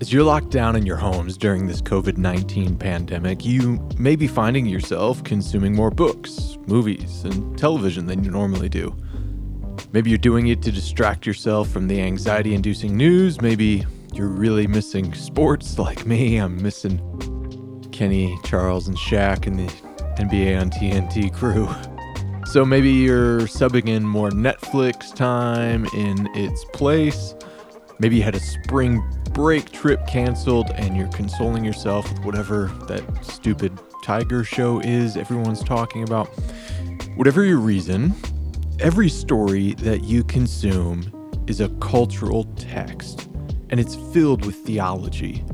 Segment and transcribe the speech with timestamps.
[0.00, 4.28] As you're locked down in your homes during this COVID 19 pandemic, you may be
[4.28, 8.96] finding yourself consuming more books, movies, and television than you normally do.
[9.92, 13.40] Maybe you're doing it to distract yourself from the anxiety inducing news.
[13.40, 16.36] Maybe you're really missing sports like me.
[16.36, 17.00] I'm missing
[17.90, 19.72] Kenny, Charles, and Shaq and the
[20.22, 21.68] NBA on TNT crew.
[22.46, 27.34] So maybe you're subbing in more Netflix time in its place.
[27.98, 29.02] Maybe you had a spring
[29.38, 35.62] break trip canceled and you're consoling yourself with whatever that stupid tiger show is everyone's
[35.62, 36.26] talking about.
[37.14, 38.12] Whatever your reason,
[38.80, 41.04] every story that you consume
[41.46, 43.28] is a cultural text
[43.70, 45.44] and it's filled with theology.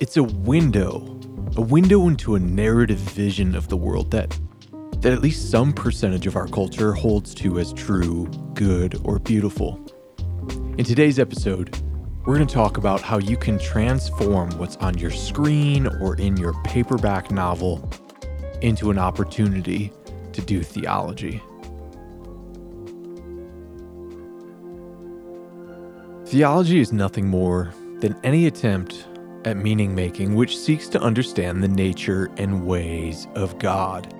[0.00, 1.18] It's a window,
[1.56, 4.38] a window into a narrative vision of the world that
[4.98, 9.80] that at least some percentage of our culture holds to as true, good, or beautiful.
[10.76, 11.74] In today's episode,
[12.28, 16.36] we're going to talk about how you can transform what's on your screen or in
[16.36, 17.90] your paperback novel
[18.60, 19.90] into an opportunity
[20.34, 21.42] to do theology.
[26.26, 29.06] Theology is nothing more than any attempt
[29.46, 34.14] at meaning making which seeks to understand the nature and ways of God.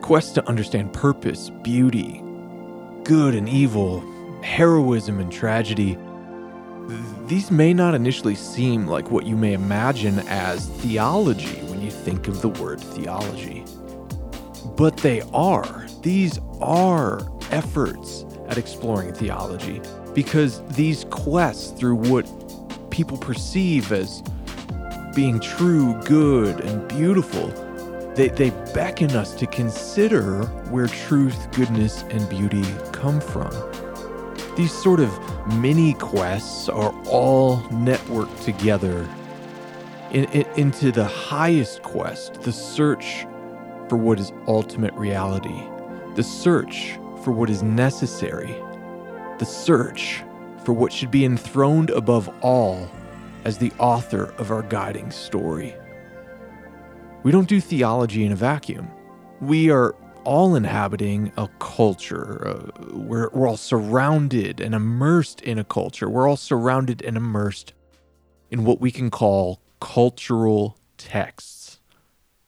[0.00, 2.22] Quest to understand purpose, beauty,
[3.04, 4.00] good and evil,
[4.42, 5.98] heroism and tragedy,
[7.26, 12.28] these may not initially seem like what you may imagine as theology when you think
[12.28, 13.64] of the word theology.
[14.76, 15.86] But they are.
[16.02, 19.80] These are efforts at exploring theology
[20.14, 22.28] because these quests through what
[22.90, 24.22] people perceive as
[25.14, 27.48] being true, good, and beautiful,
[28.14, 33.50] they, they beckon us to consider where truth, goodness, and beauty come from.
[34.56, 35.10] These sort of
[35.58, 39.08] mini quests are all networked together
[40.10, 43.26] in, in, into the highest quest, the search
[43.88, 45.62] for what is ultimate reality,
[46.16, 48.54] the search for what is necessary,
[49.38, 50.22] the search
[50.64, 52.90] for what should be enthroned above all
[53.44, 55.74] as the author of our guiding story.
[57.22, 58.90] We don't do theology in a vacuum.
[59.40, 59.94] We are
[60.24, 62.46] all inhabiting a culture.
[62.46, 66.08] Uh, we're, we're all surrounded and immersed in a culture.
[66.08, 67.72] We're all surrounded and immersed
[68.50, 71.80] in what we can call cultural texts.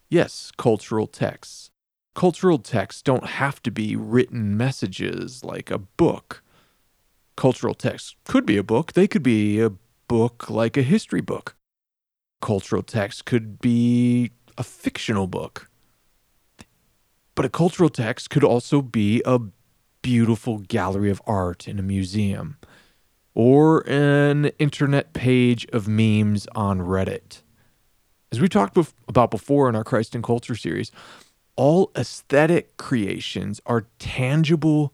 [0.08, 1.70] Yes, cultural texts.
[2.14, 6.42] Cultural texts don't have to be written messages like a book.
[7.36, 9.72] Cultural texts could be a book, they could be a
[10.06, 11.56] book like a history book.
[12.40, 15.68] Cultural text could be a fictional book
[17.34, 19.40] but a cultural text could also be a
[20.02, 22.58] beautiful gallery of art in a museum
[23.34, 27.42] or an internet page of memes on Reddit.
[28.30, 30.92] As we talked bef- about before in our Christ and Culture series,
[31.56, 34.92] all aesthetic creations are tangible,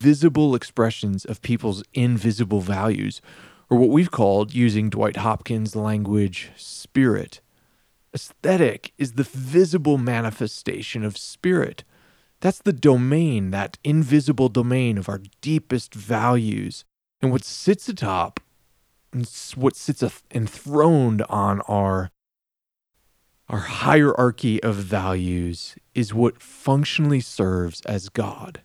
[0.00, 3.20] visible expressions of people's invisible values,
[3.68, 7.40] or what we've called, using Dwight Hopkins' language, spirit.
[8.14, 11.84] Aesthetic is the visible manifestation of spirit.
[12.40, 16.84] That's the domain, that invisible domain of our deepest values.
[17.22, 18.40] And what sits atop,
[19.54, 22.10] what sits enthroned on our,
[23.48, 28.62] our hierarchy of values is what functionally serves as God.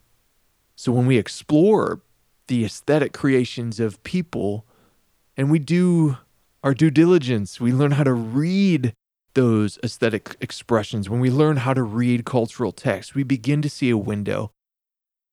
[0.76, 2.02] So when we explore
[2.48, 4.66] the aesthetic creations of people
[5.36, 6.18] and we do
[6.64, 8.94] our due diligence, we learn how to read
[9.36, 13.90] those aesthetic expressions, when we learn how to read cultural texts, we begin to see
[13.90, 14.52] a window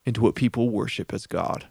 [0.05, 1.67] into what people worship as God.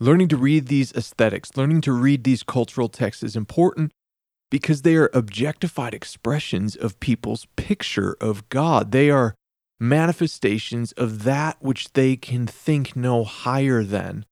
[0.00, 3.92] Learning to read these aesthetics, learning to read these cultural texts is important
[4.50, 8.92] because they are objectified expressions of people's picture of God.
[8.92, 9.34] They are
[9.80, 14.24] manifestations of that which they can think no higher than.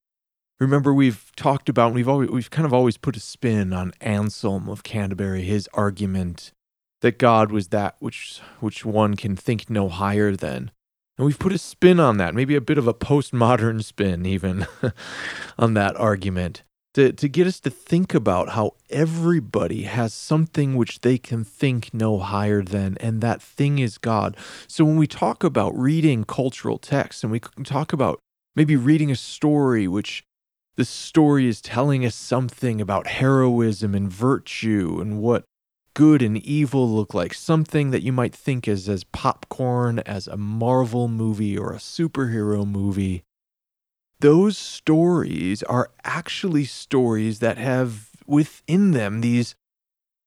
[0.62, 4.68] Remember, we've talked about we've always we've kind of always put a spin on Anselm
[4.68, 6.52] of Canterbury, his argument
[7.00, 10.70] that God was that which which one can think no higher than.
[11.18, 14.68] And we've put a spin on that, maybe a bit of a postmodern spin even
[15.58, 16.62] on that argument.
[16.94, 21.92] To, to get us to think about how everybody has something which they can think
[21.92, 24.36] no higher than, and that thing is God.
[24.68, 28.20] So when we talk about reading cultural texts and we talk about
[28.54, 30.22] maybe reading a story which
[30.76, 35.44] the story is telling us something about heroism and virtue and what
[35.94, 37.34] good and evil look like.
[37.34, 42.66] Something that you might think is as popcorn as a Marvel movie or a superhero
[42.66, 43.22] movie.
[44.20, 49.54] Those stories are actually stories that have within them these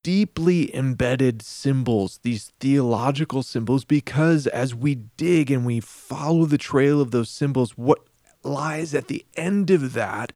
[0.04, 7.02] deeply embedded symbols, these theological symbols, because as we dig and we follow the trail
[7.02, 8.06] of those symbols, what
[8.46, 10.34] lies at the end of that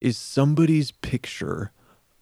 [0.00, 1.72] is somebody's picture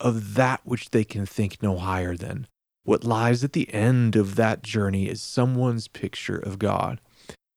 [0.00, 2.46] of that which they can think no higher than.
[2.84, 7.00] What lies at the end of that journey is someone's picture of God.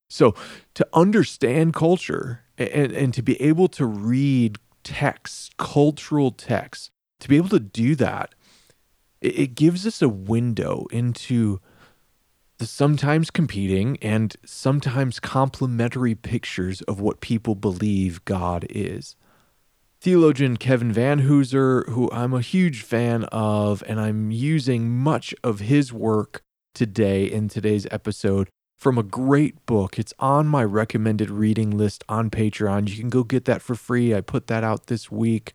[0.09, 0.33] So,
[0.73, 6.89] to understand culture and, and to be able to read texts, cultural texts,
[7.19, 8.33] to be able to do that,
[9.21, 11.59] it, it gives us a window into
[12.61, 19.15] sometimes competing and sometimes complementary pictures of what people believe God is.
[20.01, 25.91] Theologian Kevin Vanhoozer, who I'm a huge fan of, and I'm using much of his
[25.91, 26.41] work
[26.73, 29.99] today in today's episode from a great book.
[29.99, 32.89] It's on my recommended reading list on Patreon.
[32.89, 34.15] You can go get that for free.
[34.15, 35.53] I put that out this week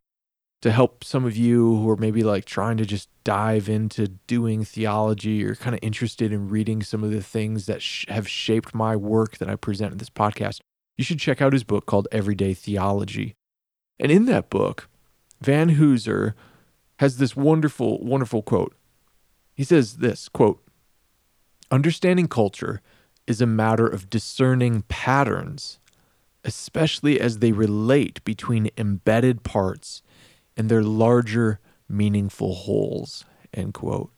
[0.63, 4.65] to help some of you who are maybe like trying to just dive into doing
[4.65, 8.75] theology or kind of interested in reading some of the things that sh- have shaped
[8.75, 10.61] my work that I present in this podcast.
[10.97, 13.35] You should check out his book called Everyday Theology.
[13.99, 14.89] And in that book,
[15.43, 16.35] Vanhoozer
[16.99, 18.75] has this wonderful, wonderful quote.
[19.55, 20.63] He says this quote,
[21.71, 22.81] Understanding culture
[23.27, 25.79] is a matter of discerning patterns,
[26.45, 30.03] especially as they relate between embedded parts
[30.57, 34.11] and their larger meaningful wholes, end quote.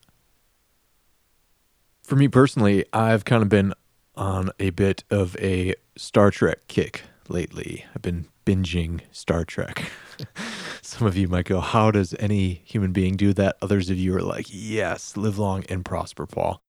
[2.03, 3.75] For me personally, I've kind of been
[4.15, 7.85] on a bit of a Star Trek kick lately.
[7.95, 9.91] I've been binging Star Trek.
[10.83, 13.57] Some of you might go, How does any human being do that?
[13.61, 16.61] Others of you are like, Yes, live long and prosper, Paul.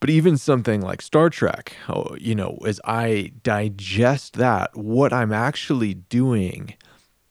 [0.00, 5.32] But even something like Star Trek, oh, you know, as I digest that, what I'm
[5.32, 6.74] actually doing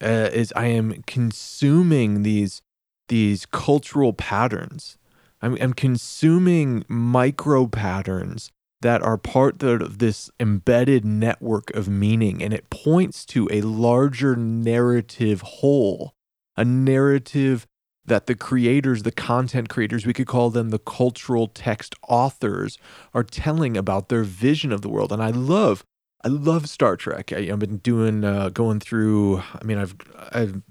[0.02, 2.62] uh, is I am consuming these
[3.08, 4.98] these cultural patterns.
[5.42, 8.52] I'm, I'm consuming micro patterns
[8.82, 14.36] that are part of this embedded network of meaning, and it points to a larger
[14.36, 16.14] narrative whole,
[16.56, 17.68] a narrative
[18.06, 22.78] that the creators, the content creators, we could call them the cultural text authors,
[23.14, 25.12] are telling about their vision of the world.
[25.12, 25.86] And I love
[26.24, 27.32] I love Star Trek.
[27.32, 29.40] I, have been doing, uh, going through.
[29.40, 29.96] I mean, I've,
[30.32, 30.62] I've,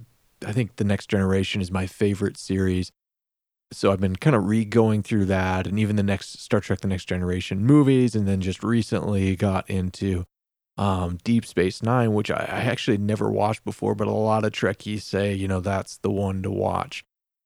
[0.47, 2.93] I think the Next Generation is my favorite series.
[3.73, 6.89] So I've been kind of re-going through that, and even the next Star Trek: The
[6.89, 10.25] Next Generation movies, and then just recently got into
[10.79, 14.53] um, Deep Space Nine, which I, I actually never watched before, but a lot of
[14.53, 17.05] Trekkies say, you know, that's the one to watch.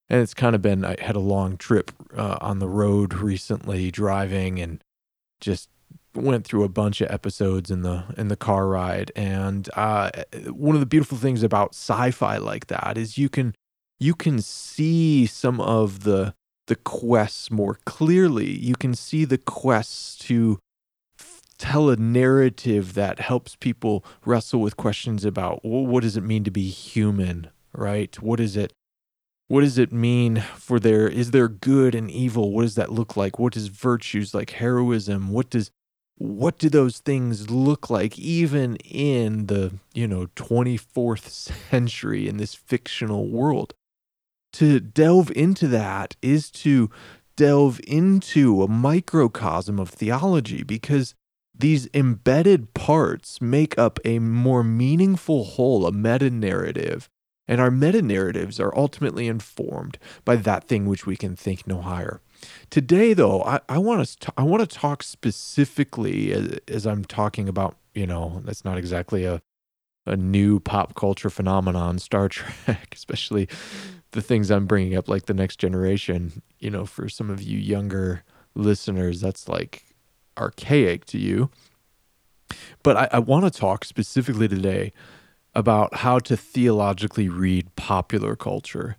[0.08, 3.90] And it's kind of been, I had a long trip uh, on the road recently,
[3.90, 4.84] driving and
[5.40, 5.70] just
[6.14, 10.10] went through a bunch of episodes in the in the car ride and uh,
[10.48, 13.54] one of the beautiful things about sci-fi like that is you can
[13.98, 16.34] you can see some of the
[16.66, 18.50] the quests more clearly.
[18.50, 20.58] You can see the quests to
[21.58, 26.44] tell a narrative that helps people wrestle with questions about well, what does it mean
[26.44, 27.48] to be human?
[27.72, 28.20] Right?
[28.20, 28.72] What is it
[29.48, 32.52] what does it mean for there is there good and evil?
[32.52, 33.38] What does that look like?
[33.38, 35.70] What does virtues like heroism what does
[36.16, 41.28] what do those things look like even in the you know 24th
[41.70, 43.74] century in this fictional world?
[44.54, 46.90] To delve into that is to
[47.36, 51.14] delve into a microcosm of theology because
[51.54, 57.08] these embedded parts make up a more meaningful whole a meta narrative
[57.48, 61.80] and our meta narratives are ultimately informed by that thing which we can think no
[61.80, 62.20] higher
[62.70, 67.48] Today, though, I, I want to I want to talk specifically as, as I'm talking
[67.48, 67.76] about.
[67.94, 69.42] You know, that's not exactly a
[70.06, 73.98] a new pop culture phenomenon, Star Trek, especially mm-hmm.
[74.12, 76.42] the things I'm bringing up, like the next generation.
[76.58, 79.84] You know, for some of you younger listeners, that's like
[80.38, 81.50] archaic to you.
[82.82, 84.92] But I, I want to talk specifically today
[85.54, 88.96] about how to theologically read popular culture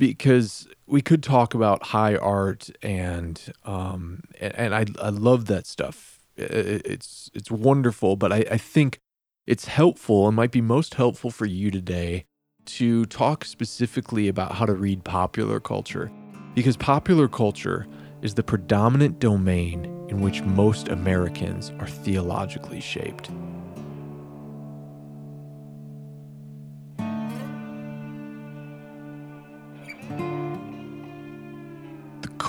[0.00, 5.66] because we could talk about high art and um and, and I I love that
[5.66, 6.18] stuff.
[6.36, 8.98] It's it's wonderful, but I, I think
[9.46, 12.24] it's helpful and might be most helpful for you today
[12.64, 16.10] to talk specifically about how to read popular culture
[16.54, 17.86] because popular culture
[18.22, 23.30] is the predominant domain in which most Americans are theologically shaped.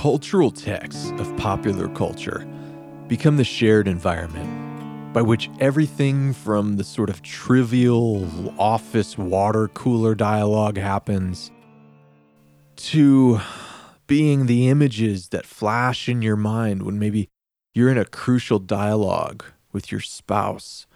[0.01, 2.43] Cultural texts of popular culture
[3.07, 10.15] become the shared environment by which everything from the sort of trivial office water cooler
[10.15, 11.51] dialogue happens
[12.75, 13.39] to
[14.07, 17.29] being the images that flash in your mind when maybe
[17.75, 20.87] you're in a crucial dialogue with your spouse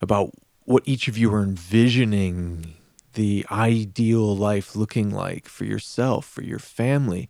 [0.00, 0.30] about
[0.66, 2.74] what each of you are envisioning
[3.14, 7.28] the ideal life looking like for yourself, for your family.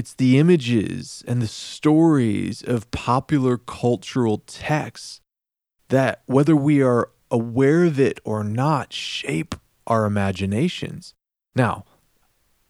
[0.00, 5.20] It's the images and the stories of popular cultural texts
[5.90, 9.54] that, whether we are aware of it or not, shape
[9.86, 11.12] our imaginations.
[11.54, 11.84] Now,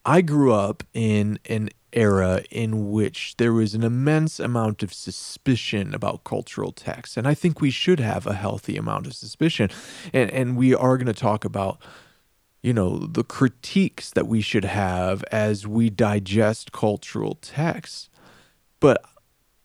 [0.03, 5.93] I grew up in an era in which there was an immense amount of suspicion
[5.93, 7.15] about cultural texts.
[7.15, 9.69] And I think we should have a healthy amount of suspicion.
[10.11, 11.81] And, and we are going to talk about,
[12.63, 18.09] you know, the critiques that we should have as we digest cultural texts.
[18.79, 19.03] But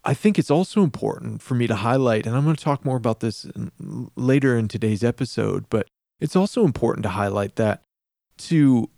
[0.04, 2.96] I think it's also important for me to highlight, and I'm going to talk more
[2.96, 3.72] about this in,
[4.14, 5.88] later in today's episode, but
[6.20, 7.82] it's also important to highlight that
[8.38, 8.88] to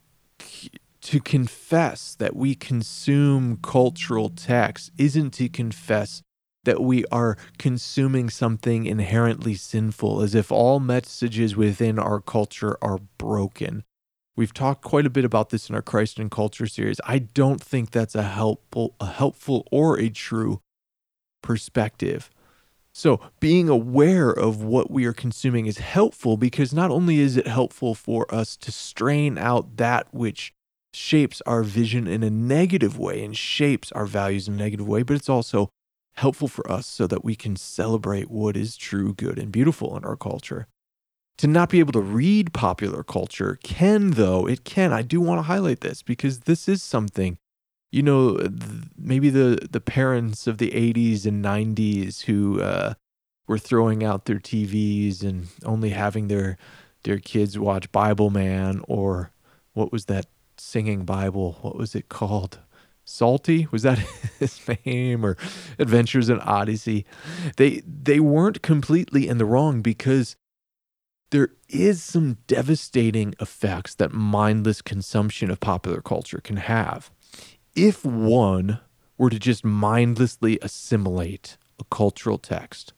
[1.00, 6.23] to confess that we consume cultural text isn't to confess
[6.69, 12.99] that we are consuming something inherently sinful, as if all messages within our culture are
[13.17, 13.85] broken.
[14.37, 17.01] We've talked quite a bit about this in our Christ and Culture series.
[17.07, 20.61] I don't think that's a helpful, a helpful or a true
[21.43, 22.29] perspective.
[22.93, 27.47] So, being aware of what we are consuming is helpful because not only is it
[27.47, 30.53] helpful for us to strain out that which
[30.93, 35.03] shapes our vision in a negative way and shapes our values in a negative way,
[35.03, 35.71] but it's also
[36.19, 40.05] helpful for us so that we can celebrate what is true, good, and beautiful in
[40.05, 40.67] our culture.
[41.39, 44.93] To not be able to read popular culture can, though, it can.
[44.93, 47.39] I do want to highlight this because this is something,
[47.93, 48.37] you know,
[48.99, 52.95] maybe the, the parents of the 80s and 90s who uh,
[53.47, 56.59] were throwing out their TVs and only having their,
[57.05, 59.31] their kids watch Bibleman or
[59.75, 61.59] what was that singing Bible.
[61.63, 62.59] What was it called?
[63.09, 63.99] Psalty was that
[64.38, 65.38] his name or
[65.79, 67.07] Adventures in Odyssey?
[67.57, 70.37] They they weren't completely in the wrong because
[71.31, 77.11] there is some devastating effects that mindless consumption of popular culture can have.
[77.75, 78.81] If one
[79.17, 82.93] were to just mindlessly assimilate a cultural text,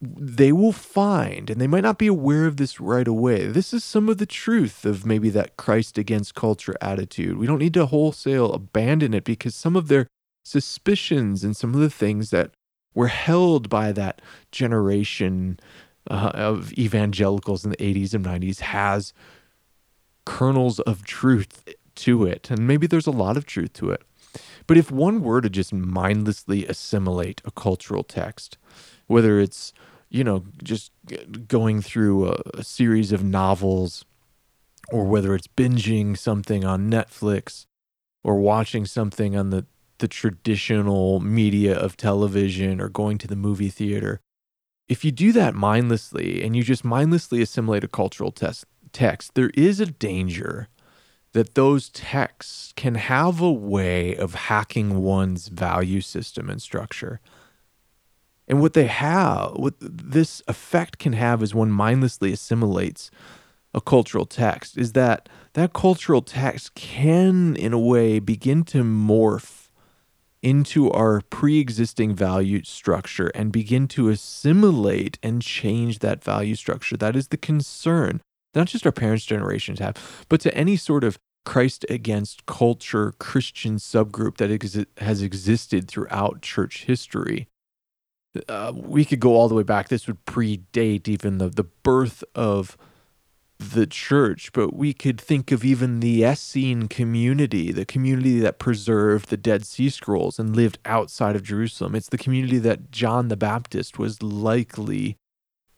[0.00, 3.46] they will find, and they might not be aware of this right away.
[3.46, 7.38] This is some of the truth of maybe that Christ against culture attitude.
[7.38, 10.06] We don't need to wholesale abandon it because some of their
[10.44, 12.50] suspicions and some of the things that
[12.94, 14.20] were held by that
[14.52, 15.58] generation
[16.10, 19.12] uh, of evangelicals in the 80s and 90s has
[20.24, 22.50] kernels of truth to it.
[22.50, 24.02] And maybe there's a lot of truth to it.
[24.66, 28.58] But if one were to just mindlessly assimilate a cultural text,
[29.06, 29.72] whether it's
[30.08, 30.92] you know just
[31.48, 34.04] going through a, a series of novels
[34.92, 37.66] or whether it's binging something on Netflix
[38.22, 39.66] or watching something on the
[39.98, 44.20] the traditional media of television or going to the movie theater
[44.88, 49.50] if you do that mindlessly and you just mindlessly assimilate a cultural test, text there
[49.54, 50.68] is a danger
[51.32, 57.20] that those texts can have a way of hacking one's value system and structure
[58.48, 63.10] and what they have, what this effect can have as one mindlessly assimilates
[63.74, 69.68] a cultural text, is that that cultural text can, in a way, begin to morph
[70.42, 76.96] into our pre existing value structure and begin to assimilate and change that value structure.
[76.96, 78.20] That is the concern,
[78.54, 79.96] not just our parents' generations have,
[80.28, 86.84] but to any sort of Christ against culture Christian subgroup that has existed throughout church
[86.84, 87.48] history
[88.48, 89.88] uh, we could go all the way back.
[89.88, 92.76] This would predate even the, the birth of
[93.58, 99.28] the church, but we could think of even the Essene community, the community that preserved
[99.30, 101.94] the Dead Sea Scrolls and lived outside of Jerusalem.
[101.94, 105.16] It's the community that John the Baptist was likely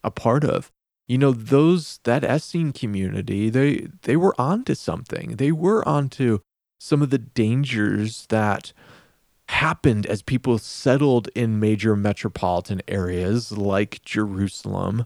[0.03, 0.71] a part of.
[1.07, 5.37] You know, those that Essene community, they they were onto something.
[5.37, 6.39] They were onto
[6.79, 8.73] some of the dangers that
[9.49, 15.05] happened as people settled in major metropolitan areas like Jerusalem.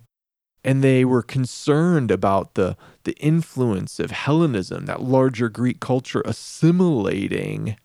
[0.65, 7.77] And they were concerned about the, the influence of Hellenism, that larger Greek culture assimilating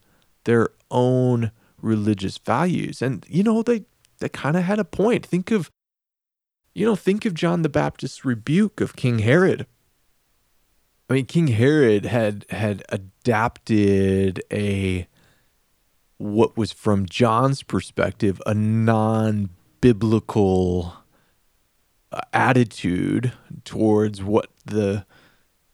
[0.45, 3.03] their own religious values.
[3.03, 3.85] And, you know, they,
[4.19, 5.25] they kind of had a point.
[5.25, 5.71] Think of,
[6.75, 9.65] you know, think of John the Baptist's rebuke of King Herod.
[11.09, 15.07] I mean, King Herod had had adapted a
[16.19, 20.97] what was from John's perspective a non biblical
[22.13, 23.33] uh, attitude
[23.65, 25.07] towards what the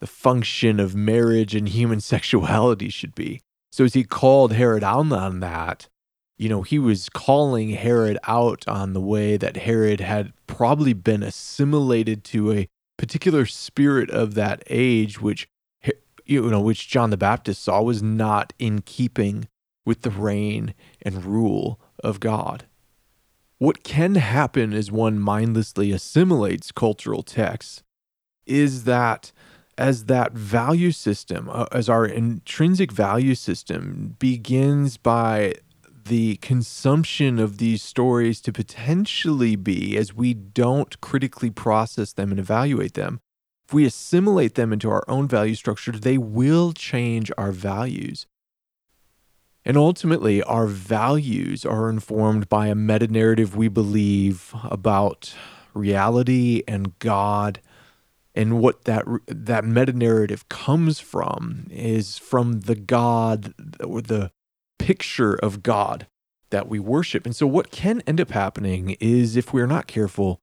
[0.01, 3.41] the function of marriage and human sexuality should be.
[3.73, 5.89] So as he called Herod out on that,
[6.37, 11.23] you know, he was calling Herod out on the way that Herod had probably been
[11.23, 15.49] assimilated to a particular spirit of that age, which
[16.27, 19.49] you know, which John the Baptist saw was not in keeping
[19.85, 22.67] with the reign and rule of God.
[23.59, 27.83] What can happen as one mindlessly assimilates cultural texts
[28.47, 29.33] is that
[29.77, 35.55] as that value system, uh, as our intrinsic value system begins by
[36.05, 42.39] the consumption of these stories to potentially be, as we don't critically process them and
[42.39, 43.21] evaluate them,
[43.67, 48.27] if we assimilate them into our own value structure, they will change our values.
[49.65, 55.35] And ultimately, our values are informed by a meta narrative we believe about
[55.73, 57.61] reality and God.
[58.35, 64.33] And what that that meta narrative comes from is from the God or the
[64.79, 66.09] picture of God
[66.51, 67.25] that we worship.
[67.25, 70.41] And so, what can end up happening is if we're not careful,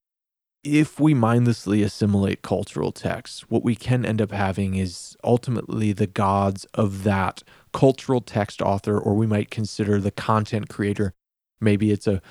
[0.64, 6.08] if we mindlessly assimilate cultural texts, what we can end up having is ultimately the
[6.08, 11.14] gods of that cultural text author, or we might consider the content creator.
[11.60, 12.22] Maybe it's a,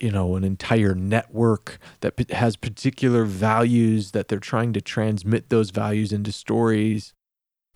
[0.00, 5.70] you know an entire network that has particular values that they're trying to transmit those
[5.70, 7.14] values into stories,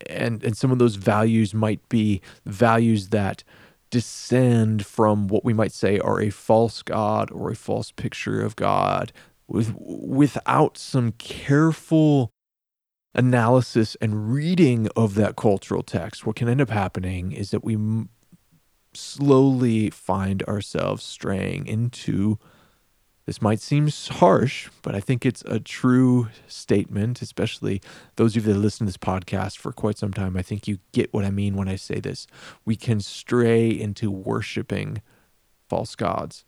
[0.07, 3.45] and and some of those values might be values that
[3.91, 8.57] descend from what we might say are a false god or a false picture of
[8.57, 9.13] God
[9.47, 12.31] with without some careful
[13.15, 17.75] analysis and reading of that cultural text, what can end up happening is that we
[17.75, 18.09] m-
[18.95, 22.39] slowly find ourselves straying into
[23.29, 27.83] this might seem harsh, but I think it's a true statement, especially
[28.17, 30.35] those of you that listen to this podcast for quite some time.
[30.35, 32.27] I think you get what I mean when I say this.
[32.65, 35.03] We can stray into worshiping
[35.69, 36.47] false gods.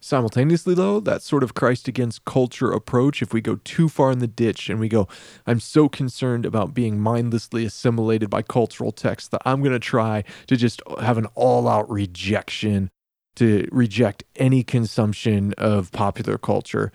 [0.00, 4.18] Simultaneously, though, that sort of Christ against culture approach, if we go too far in
[4.18, 5.06] the ditch and we go,
[5.46, 10.24] I'm so concerned about being mindlessly assimilated by cultural texts that I'm going to try
[10.48, 12.90] to just have an all out rejection,
[13.36, 16.90] to reject any consumption of popular culture.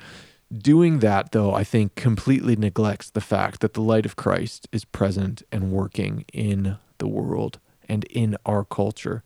[0.52, 4.86] Doing that, though, I think completely neglects the fact that the light of Christ is
[4.86, 9.24] present and working in the world and in our culture.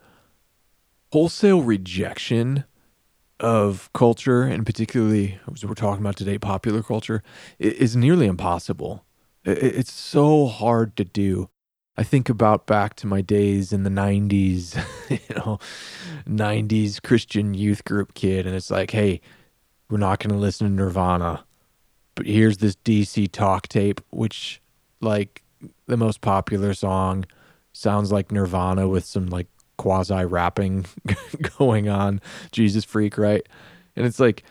[1.11, 2.65] Wholesale rejection
[3.39, 7.21] of culture, and particularly as we're talking about today, popular culture,
[7.59, 9.05] is nearly impossible.
[9.43, 11.49] It's so hard to do.
[11.95, 14.77] I think about back to my days in the 90s,
[15.09, 15.59] you know,
[16.27, 19.21] 90s Christian youth group kid, and it's like, hey,
[19.89, 21.45] we're not going to listen to Nirvana,
[22.15, 24.61] but here's this DC talk tape, which,
[25.01, 25.43] like,
[25.87, 27.25] the most popular song
[27.73, 29.47] sounds like Nirvana with some, like,
[29.77, 30.85] quasi rapping
[31.57, 33.47] going on, Jesus freak, right?
[33.95, 34.43] And it's like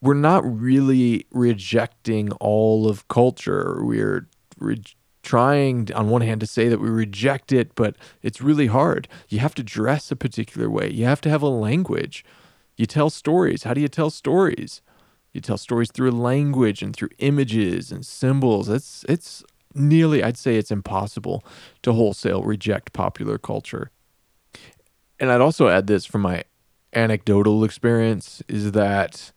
[0.00, 3.80] we're not really rejecting all of culture.
[3.84, 4.82] We're re-
[5.22, 9.06] trying on one hand to say that we reject it, but it's really hard.
[9.28, 10.90] You have to dress a particular way.
[10.90, 12.24] You have to have a language.
[12.76, 13.64] You tell stories.
[13.64, 14.80] How do you tell stories?
[15.32, 18.68] You tell stories through language and through images and symbols.
[18.68, 21.44] It's it's nearly I'd say it's impossible
[21.82, 23.90] to wholesale reject popular culture
[25.20, 26.44] and I'd also add this from my
[26.92, 29.32] anecdotal experience is that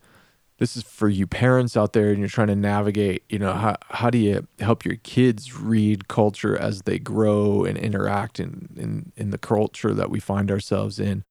[0.58, 3.76] this is for you parents out there and you're trying to navigate, you know, how,
[3.90, 9.12] how do you help your kids read culture as they grow and interact in, in,
[9.16, 11.24] in the culture that we find ourselves in?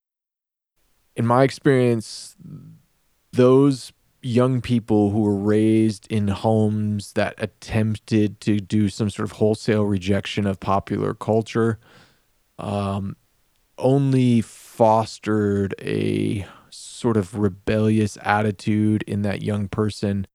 [1.15, 2.35] In my experience,
[3.31, 9.33] those young people who were raised in homes that attempted to do some sort of
[9.33, 11.79] wholesale rejection of popular culture
[12.59, 13.15] um,
[13.77, 20.25] only fostered a sort of rebellious attitude in that young person.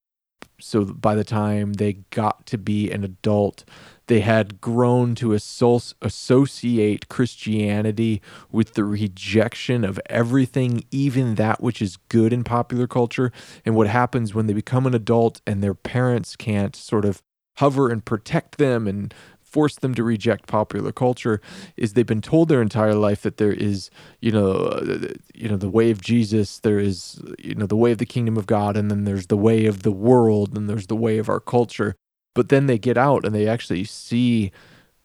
[0.61, 3.64] So by the time they got to be an adult,
[4.07, 8.20] they had grown to associate Christianity
[8.51, 13.31] with the rejection of everything, even that which is good in popular culture.
[13.64, 17.22] And what happens when they become an adult and their parents can't sort of
[17.59, 19.14] hover and protect them and
[19.49, 21.41] force them to reject popular culture
[21.77, 25.57] is they've been told their entire life that there is you know uh, you know
[25.57, 28.77] the way of Jesus there is you know the way of the kingdom of God
[28.77, 31.95] and then there's the way of the world and there's the way of our culture.
[32.35, 34.53] But then they get out and they actually see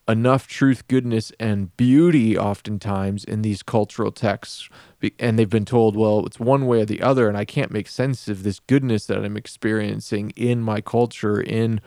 [0.07, 4.67] enough truth goodness and beauty oftentimes in these cultural texts.
[5.17, 7.87] And they've been told well it's one way or the other and I can't make
[7.87, 11.79] sense of this goodness that I'm experiencing in my culture in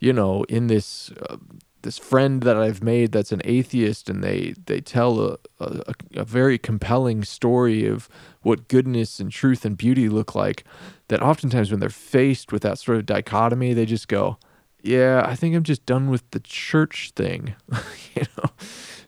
[0.00, 1.36] you know, in this uh,
[1.82, 6.24] this friend that I've made that's an atheist, and they they tell a, a a
[6.24, 8.08] very compelling story of
[8.42, 10.64] what goodness and truth and beauty look like.
[11.08, 14.38] That oftentimes when they're faced with that sort of dichotomy, they just go,
[14.82, 17.54] "Yeah, I think I'm just done with the church thing,"
[18.14, 18.50] you know.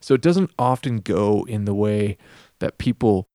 [0.00, 2.16] So it doesn't often go in the way
[2.58, 3.26] that people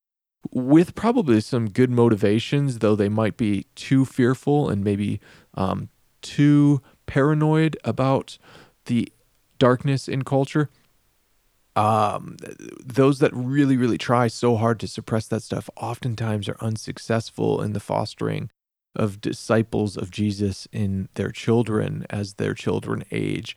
[0.51, 5.19] with probably some good motivations, though they might be too fearful and maybe
[5.55, 5.89] um,
[6.21, 8.37] too paranoid about
[8.85, 9.11] the
[9.57, 10.69] darkness in culture.
[11.75, 12.37] Um,
[12.83, 17.73] those that really, really try so hard to suppress that stuff oftentimes are unsuccessful in
[17.73, 18.49] the fostering
[18.95, 23.55] of disciples of Jesus in their children as their children age.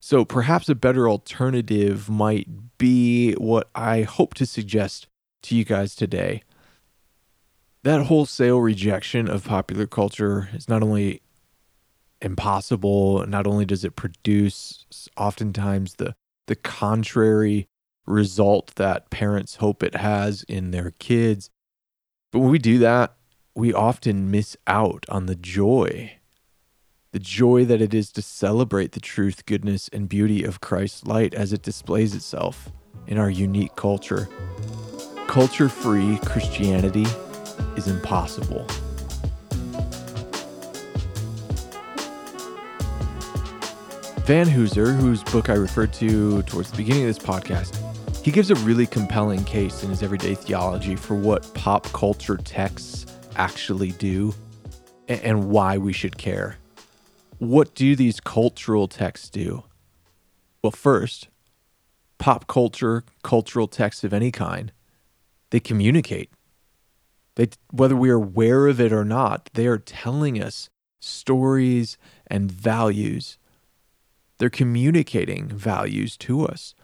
[0.00, 5.06] So perhaps a better alternative might be what I hope to suggest
[5.44, 6.42] to you guys today.
[7.84, 11.22] That wholesale rejection of popular culture is not only
[12.22, 16.14] impossible, not only does it produce oftentimes the
[16.48, 17.68] the contrary
[18.06, 21.50] result that parents hope it has in their kids,
[22.32, 23.14] but when we do that,
[23.54, 26.18] we often miss out on the joy
[27.12, 31.34] the joy that it is to celebrate the truth, goodness, and beauty of Christ's light
[31.34, 32.72] as it displays itself
[33.06, 34.28] in our unique culture.
[35.26, 37.06] Culture free Christianity
[37.76, 38.66] is impossible.
[44.24, 47.76] Vanhoozer, whose book I referred to towards the beginning of this podcast,
[48.24, 53.04] he gives a really compelling case in his everyday theology for what pop culture texts
[53.34, 54.32] actually do
[55.08, 56.56] and why we should care.
[57.38, 59.64] What do these cultural texts do?
[60.62, 61.26] Well, first,
[62.18, 64.70] pop culture, cultural texts of any kind,
[65.50, 66.30] they communicate.
[67.34, 72.52] They, whether we are aware of it or not, they are telling us stories and
[72.52, 73.36] values.
[74.42, 76.74] They're communicating values to us.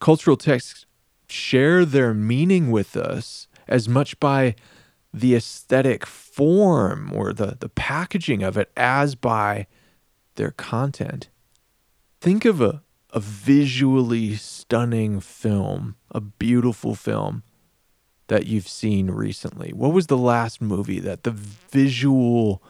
[0.00, 0.84] Cultural texts
[1.28, 4.56] share their meaning with us as much by
[5.14, 9.68] the aesthetic form or the, the packaging of it as by
[10.34, 11.28] their content.
[12.20, 17.44] Think of a, a visually stunning film, a beautiful film
[18.26, 19.72] that you've seen recently?
[19.72, 22.60] What was the last movie that the visual,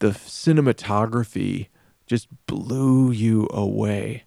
[0.00, 1.68] the cinematography
[2.10, 4.24] just blew you away?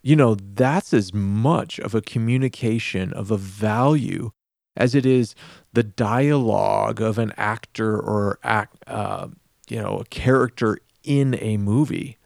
[0.00, 4.30] You know, that's as much of a communication of a value
[4.76, 5.34] as it is
[5.72, 9.26] the dialogue of an actor or act, uh,
[9.68, 12.16] you know, a character in a movie.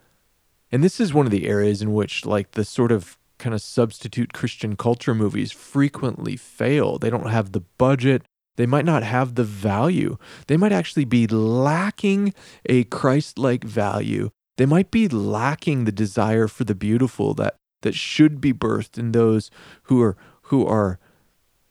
[0.71, 3.63] And this is one of the areas in which, like, the sort of kind of
[3.63, 6.99] substitute Christian culture movies frequently fail.
[6.99, 8.23] They don't have the budget.
[8.57, 10.19] They might not have the value.
[10.47, 12.35] They might actually be lacking
[12.67, 14.31] a Christ like value.
[14.59, 19.13] They might be lacking the desire for the beautiful that, that should be birthed in
[19.13, 19.51] those
[19.85, 20.99] who are, who are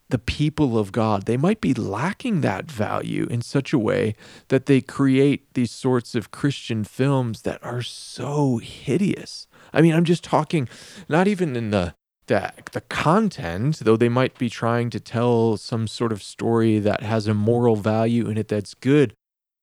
[0.10, 1.26] the people of God.
[1.26, 4.16] They might be lacking that value in such a way
[4.48, 10.06] that they create these sorts of Christian films that are so hideous I mean, I'm
[10.06, 10.68] just talking
[11.08, 11.94] not even in the
[12.28, 17.02] the, the content, though they might be trying to tell some sort of story that
[17.02, 19.14] has a moral value in it that's good,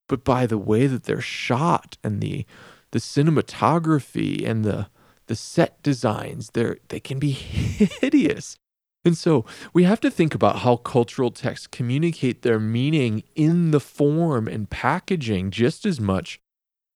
[0.09, 2.47] but by the way that they're shot and the
[2.95, 4.87] the cinematography and the
[5.27, 7.33] the set designs, they're they can be
[8.01, 8.57] hideous.
[9.05, 13.81] And so we have to think about how cultural texts communicate their meaning in the
[13.81, 16.39] form and packaging just as much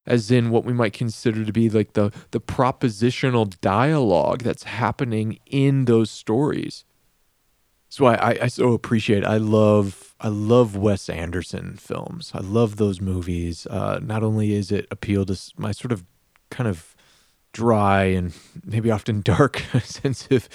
[0.07, 5.41] as in what we might consider to be like the the propositional dialogue that's happening
[5.47, 6.85] in those stories.
[7.89, 9.25] So I, I, so appreciate.
[9.25, 12.33] I love I love Wes Anderson films.
[12.35, 13.67] I love those movies.
[13.67, 16.05] Uh, not only is it appeal to my sort of
[16.51, 16.95] kind of
[17.53, 20.49] dry and maybe often dark sense of,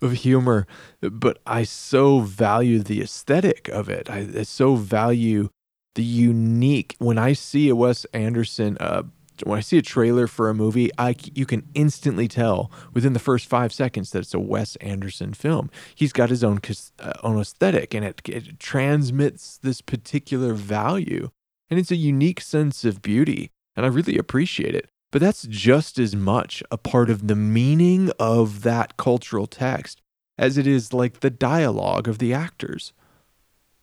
[0.00, 0.66] of humor,
[1.00, 4.08] but I so value the aesthetic of it.
[4.08, 5.50] I, I so value
[5.96, 9.02] the unique when I see a Wes Anderson uh
[9.44, 13.18] when I see a trailer for a movie, I you can instantly tell within the
[13.18, 15.70] first five seconds that it's a Wes Anderson film.
[15.94, 16.60] He's got his own
[16.98, 21.30] uh, own aesthetic, and it, it transmits this particular value,
[21.68, 24.88] and it's a unique sense of beauty, and I really appreciate it.
[25.12, 30.00] But that's just as much a part of the meaning of that cultural text
[30.38, 32.92] as it is like the dialogue of the actors.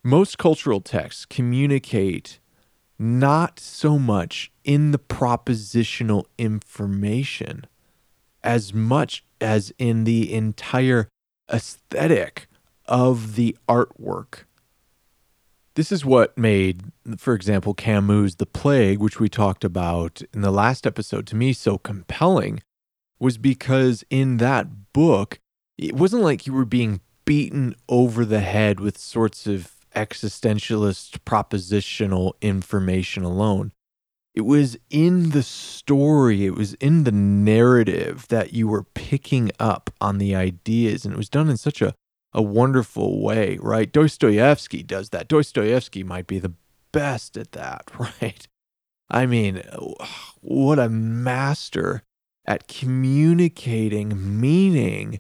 [0.04, 2.40] Most cultural texts communicate
[2.98, 7.66] not so much in the propositional information
[8.44, 11.08] as much as in the entire
[11.52, 12.48] aesthetic
[12.86, 14.44] of the artwork.
[15.76, 16.84] This is what made,
[17.18, 21.54] for example, Camus' The Plague, which we talked about in the last episode, to me
[21.54, 22.62] so compelling,
[23.20, 25.40] was because in that book,
[25.78, 32.34] it wasn't like you were being beaten over the head with sorts of existentialist propositional
[32.42, 33.72] information alone.
[34.38, 39.90] It was in the story, it was in the narrative that you were picking up
[40.00, 41.96] on the ideas, and it was done in such a
[42.34, 43.92] a wonderful way, right?
[43.92, 45.28] Dostoevsky does that.
[45.28, 46.54] Dostoevsky might be the
[46.92, 47.90] best at that,
[48.22, 48.48] right?
[49.10, 49.64] I mean,
[50.42, 52.04] what a master
[52.46, 55.20] at communicating meaning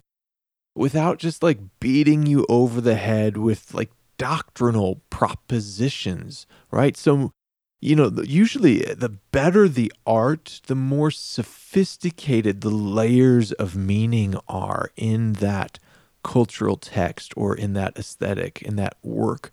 [0.75, 6.95] without just like beating you over the head with like doctrinal propositions, right?
[6.95, 7.32] So,
[7.80, 14.36] you know, usually eh, the better the art, the more sophisticated the layers of meaning
[14.48, 15.80] are in that
[16.24, 19.52] cultural text or in that aesthetic, in that work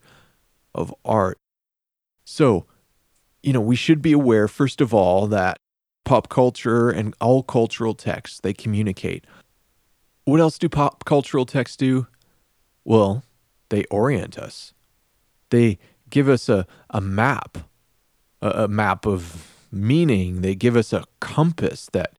[0.75, 1.39] of art.
[2.25, 2.67] So,
[3.43, 5.59] you know, we should be aware, first of all, that
[6.05, 9.27] pop culture and all cultural texts, they communicate.
[10.25, 12.07] What else do pop cultural texts do?
[12.85, 13.25] Well,
[13.69, 14.73] they orient us.
[15.51, 17.59] They give us a, a map,
[18.45, 20.41] a, map of meaning.
[20.43, 22.15] They give us a compass that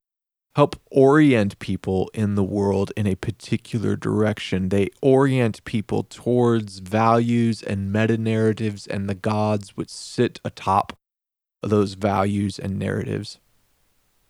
[0.56, 4.70] help orient people in the world in a particular direction.
[4.70, 10.98] They orient people towards values and meta narratives and the gods which sit atop
[11.62, 13.40] those values and narratives.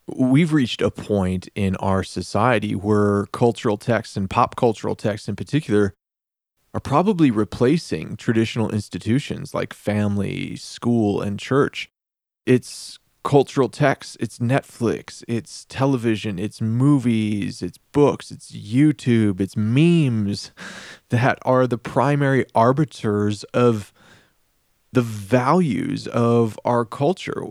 [0.08, 5.36] We've reached a point in our society where cultural texts and pop cultural texts in
[5.36, 5.94] particular
[6.76, 11.90] are probably replacing traditional institutions like family, school, and church.
[12.46, 20.52] It's cultural texts, it's Netflix, it's television, it's movies, it's books, it's YouTube, it's memes
[21.10, 23.94] that are the primary arbiters of
[24.92, 27.42] the values of our culture,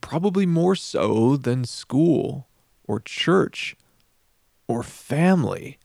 [0.00, 2.46] probably more so than school
[2.84, 3.74] or church
[4.68, 5.80] or family.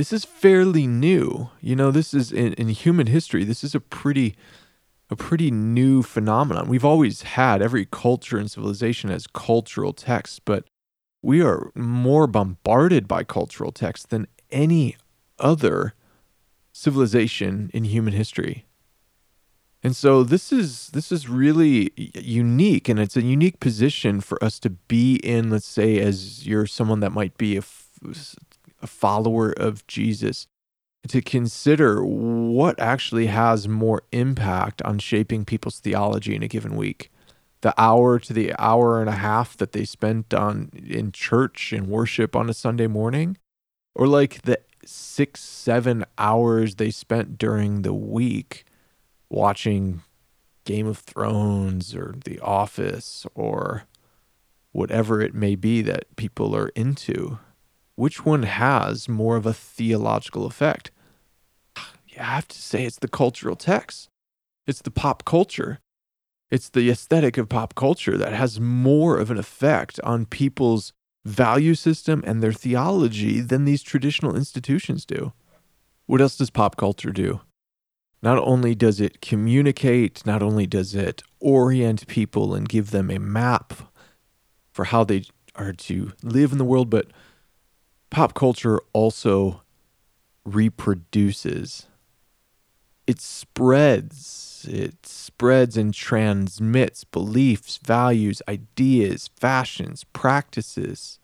[0.00, 1.50] This is fairly new.
[1.60, 4.34] You know, this is in, in human history, this is a pretty
[5.10, 6.70] a pretty new phenomenon.
[6.70, 10.64] We've always had every culture and civilization has cultural texts, but
[11.20, 14.96] we are more bombarded by cultural texts than any
[15.38, 15.92] other
[16.72, 18.64] civilization in human history.
[19.82, 24.58] And so this is this is really unique and it's a unique position for us
[24.60, 27.62] to be in let's say as you're someone that might be a,
[28.82, 30.46] a follower of Jesus
[31.08, 37.10] to consider what actually has more impact on shaping people's theology in a given week.
[37.62, 41.88] The hour to the hour and a half that they spent on in church and
[41.88, 43.36] worship on a Sunday morning,
[43.94, 48.64] or like the six, seven hours they spent during the week
[49.28, 50.02] watching
[50.64, 53.84] Game of Thrones or The Office or
[54.72, 57.38] whatever it may be that people are into
[58.00, 60.90] which one has more of a theological effect?
[62.08, 64.08] You have to say it's the cultural text.
[64.66, 65.80] It's the pop culture.
[66.50, 70.94] It's the aesthetic of pop culture that has more of an effect on people's
[71.26, 75.34] value system and their theology than these traditional institutions do.
[76.06, 77.42] What else does pop culture do?
[78.22, 83.18] Not only does it communicate, not only does it orient people and give them a
[83.18, 83.74] map
[84.72, 87.08] for how they are to live in the world, but
[88.10, 89.62] pop culture also
[90.44, 91.86] reproduces.
[93.06, 101.18] It spreads, it spreads and transmits beliefs, values, ideas, fashions, practices.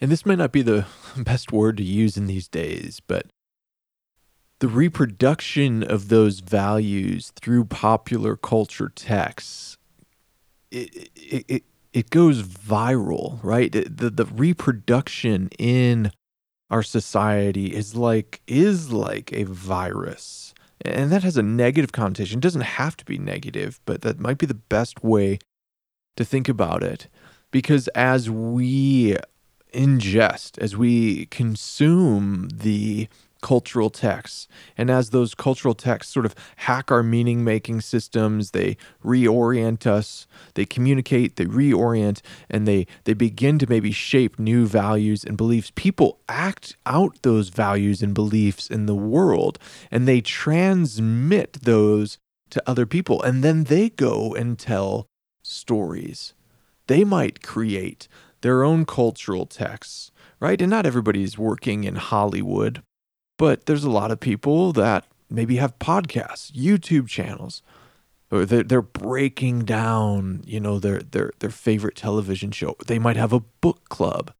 [0.00, 3.26] And this might not be the best word to use in these days, but
[4.58, 9.78] the reproduction of those values through popular culture texts
[10.70, 13.72] it, it, it, it goes viral, right?
[13.72, 16.12] The the reproduction in
[16.70, 20.54] our society is like is like a virus.
[20.82, 22.38] And that has a negative connotation.
[22.38, 25.38] It doesn't have to be negative, but that might be the best way
[26.16, 27.08] to think about it.
[27.50, 29.16] Because as we
[29.74, 33.08] ingest, as we consume the
[33.40, 34.48] cultural texts.
[34.76, 40.26] And as those cultural texts sort of hack our meaning making systems, they reorient us,
[40.54, 45.72] they communicate, they reorient, and they, they begin to maybe shape new values and beliefs.
[45.74, 49.58] People act out those values and beliefs in the world,
[49.90, 52.18] and they transmit those
[52.50, 53.22] to other people.
[53.22, 55.06] And then they go and tell
[55.42, 56.34] stories.
[56.86, 58.08] They might create
[58.40, 60.60] their own cultural texts, right?
[60.60, 62.82] And not everybody's working in Hollywood
[63.40, 67.62] but there's a lot of people that maybe have podcasts, YouTube channels,
[68.30, 72.76] or they're, they're breaking down, you know, their, their, their favorite television show.
[72.86, 74.34] They might have a book club,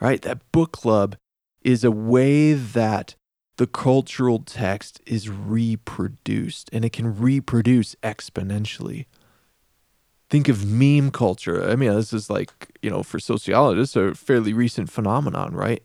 [0.00, 0.22] right?
[0.22, 1.16] That book club
[1.62, 3.16] is a way that
[3.56, 9.06] the cultural text is reproduced and it can reproduce exponentially.
[10.30, 11.68] Think of meme culture.
[11.68, 15.82] I mean, this is like, you know, for sociologists, a fairly recent phenomenon, right?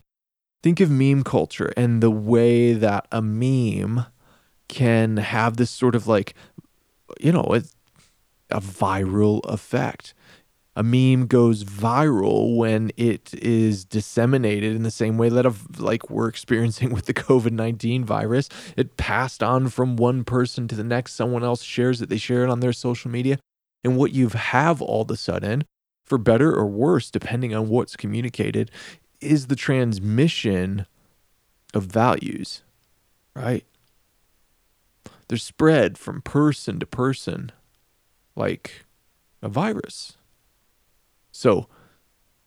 [0.64, 4.06] Think of meme culture and the way that a meme
[4.68, 6.34] can have this sort of like,
[7.20, 7.54] you know,
[8.50, 10.14] a viral effect
[10.76, 16.10] a meme goes viral when it is disseminated in the same way that of like
[16.10, 18.48] we're experiencing with the COVID-19 virus.
[18.76, 21.14] It passed on from one person to the next.
[21.14, 22.08] Someone else shares it.
[22.08, 23.38] They share it on their social media.
[23.84, 25.64] And what you have all of a sudden,
[26.04, 28.70] for better or worse, depending on what's communicated,
[29.20, 30.86] is the transmission
[31.72, 32.62] of values,
[33.34, 33.64] right?
[35.28, 37.52] They're spread from person to person
[38.36, 38.84] like
[39.42, 40.16] a virus.
[41.32, 41.68] So,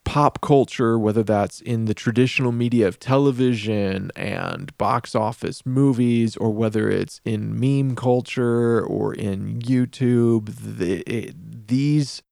[0.05, 6.49] pop culture, whether that's in the traditional media of television and box office movies, or
[6.51, 12.23] whether it's in meme culture or in YouTube, the, it, these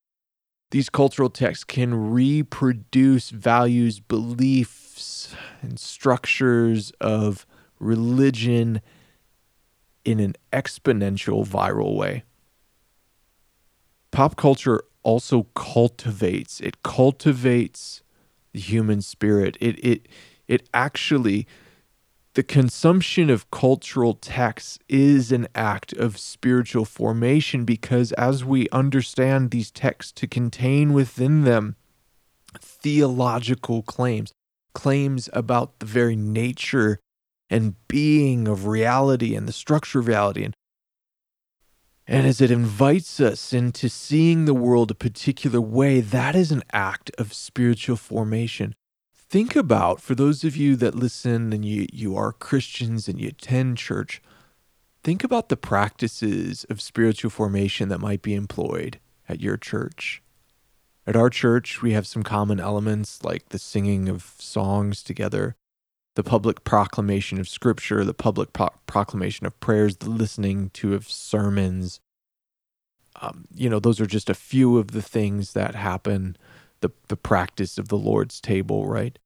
[0.75, 7.45] these cultural texts can reproduce values, beliefs, and structures of
[7.79, 8.81] religion
[10.03, 12.25] in an exponential viral way.
[14.11, 18.03] Pop culture also cultivates it cultivates
[18.51, 20.07] the human spirit it it
[20.49, 21.47] it actually
[22.35, 29.51] the consumption of cultural texts is an act of spiritual formation because as we understand
[29.51, 31.75] these texts to contain within them
[32.59, 34.33] theological claims
[34.73, 36.99] claims about the very nature
[37.49, 40.53] and being of reality and the structure of reality and
[42.07, 46.61] and as it invites us into seeing the world a particular way, that is an
[46.71, 48.75] act of spiritual formation.
[49.35, 53.27] Think about, for those of you that listen and you, you are Christians and you
[53.27, 54.21] attend church,
[55.03, 60.23] think about the practices of spiritual formation that might be employed at your church.
[61.05, 65.57] At our church, we have some common elements like the singing of songs together,
[66.15, 71.09] the public proclamation of scripture, the public pro- proclamation of prayers, the listening to of
[71.09, 71.99] sermons.
[73.21, 76.37] Um, you know, those are just a few of the things that happen,
[76.79, 79.19] the, the practice of the Lord's table, right?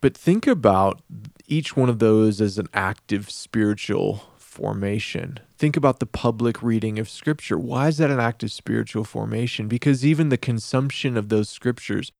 [0.00, 1.02] But think about
[1.46, 5.40] each one of those as an active spiritual formation.
[5.56, 7.58] Think about the public reading of scripture.
[7.58, 9.66] Why is that an active spiritual formation?
[9.66, 12.12] Because even the consumption of those scriptures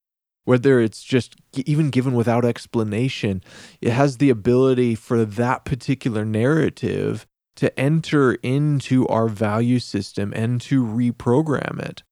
[0.48, 1.36] whether it's just
[1.66, 3.42] even given without explanation,
[3.82, 10.58] it has the ability for that particular narrative to enter into our value system and
[10.58, 12.02] to reprogram it,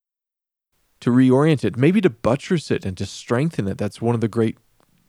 [1.01, 3.79] to reorient it, maybe to buttress it and to strengthen it.
[3.79, 4.59] That's one of the great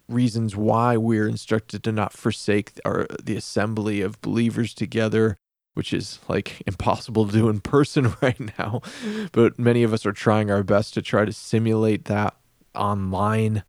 [0.10, 5.38] reasons why we're instructed to not forsake our the assembly of believers together
[5.74, 8.82] which is like impossible to do in person right now
[9.32, 12.36] but many of us are trying our best to try to simulate that
[12.78, 13.64] online.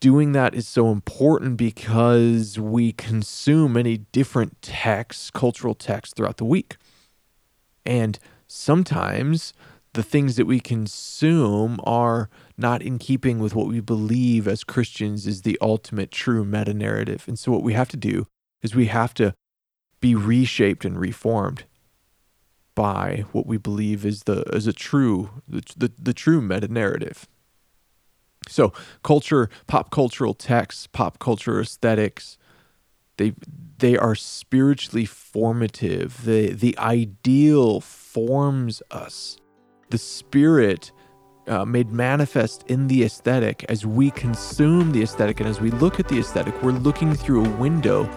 [0.00, 6.44] Doing that is so important because we consume many different texts, cultural texts throughout the
[6.44, 6.76] week.
[7.84, 9.52] And sometimes
[9.92, 15.26] the things that we consume are not in keeping with what we believe as Christians
[15.26, 17.24] is the ultimate true meta narrative.
[17.26, 18.26] And so, what we have to do
[18.62, 19.34] is we have to
[20.00, 21.64] be reshaped and reformed
[22.74, 27.26] by what we believe is the is a true the, the, the true meta narrative.
[28.48, 28.72] So,
[29.02, 32.38] culture, pop cultural texts, pop culture aesthetics,
[33.16, 33.34] they
[33.78, 36.24] they are spiritually formative.
[36.24, 39.39] The the ideal forms us.
[39.90, 40.92] The spirit
[41.48, 45.98] uh, made manifest in the aesthetic as we consume the aesthetic and as we look
[45.98, 48.08] at the aesthetic, we're looking through a window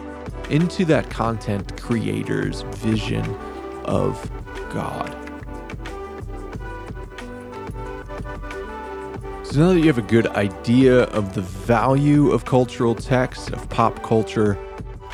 [0.52, 3.26] into that content creator's vision
[3.86, 4.30] of
[4.72, 5.10] God.
[9.44, 13.68] So now that you have a good idea of the value of cultural text, of
[13.70, 14.60] pop culture,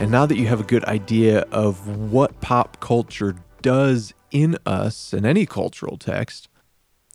[0.01, 5.13] and now that you have a good idea of what pop culture does in us
[5.13, 6.47] and any cultural text,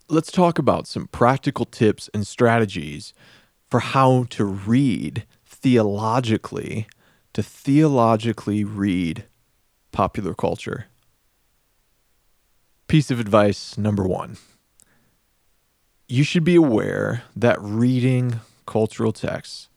[0.08, 3.12] let's talk about some practical tips and strategies
[3.70, 6.86] for how to read theologically,
[7.32, 9.24] to theologically read
[9.92, 10.86] popular culture.
[12.86, 14.36] Piece of advice number one
[16.06, 19.68] you should be aware that reading cultural texts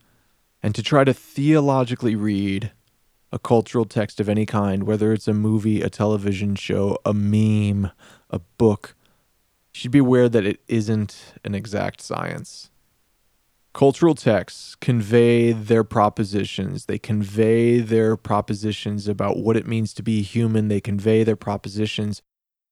[0.61, 2.71] and to try to theologically read
[3.31, 7.91] a cultural text of any kind, whether it's a movie, a television show, a meme,
[8.29, 8.95] a book,
[9.73, 12.69] you should be aware that it isn't an exact science.
[13.73, 16.85] Cultural texts convey their propositions.
[16.85, 20.67] They convey their propositions about what it means to be human.
[20.67, 22.23] They convey their propositions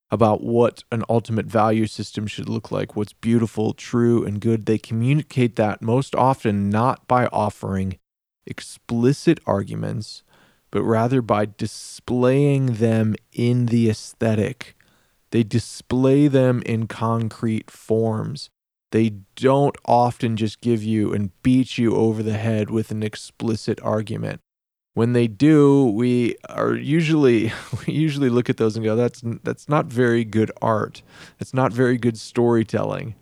[0.10, 4.66] about what an ultimate value system should look like, what's beautiful, true, and good.
[4.66, 7.99] They communicate that most often not by offering
[8.47, 10.24] explicit arguments,
[10.76, 14.76] but rather by displaying them in the aesthetic.
[15.32, 18.50] They display them in concrete forms.
[18.92, 23.80] They don't often just give you and beat you over the head with an explicit
[23.84, 24.42] argument.
[24.96, 27.54] When they do, we are usually
[27.88, 31.04] we usually look at those and go, "That's that's not very good art.
[31.40, 33.16] It's not very good storytelling."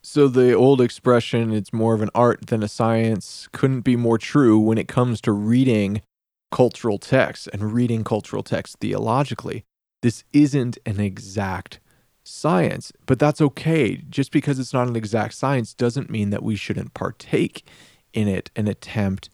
[0.00, 4.16] So the old expression, "It's more of an art than a science," couldn't be more
[4.16, 6.02] true when it comes to reading
[6.50, 9.64] cultural texts and reading cultural texts theologically.
[10.02, 11.80] This isn't an exact
[12.24, 13.96] science, but that's okay.
[14.08, 17.66] Just because it's not an exact science doesn't mean that we shouldn't partake
[18.12, 19.30] in it and attempt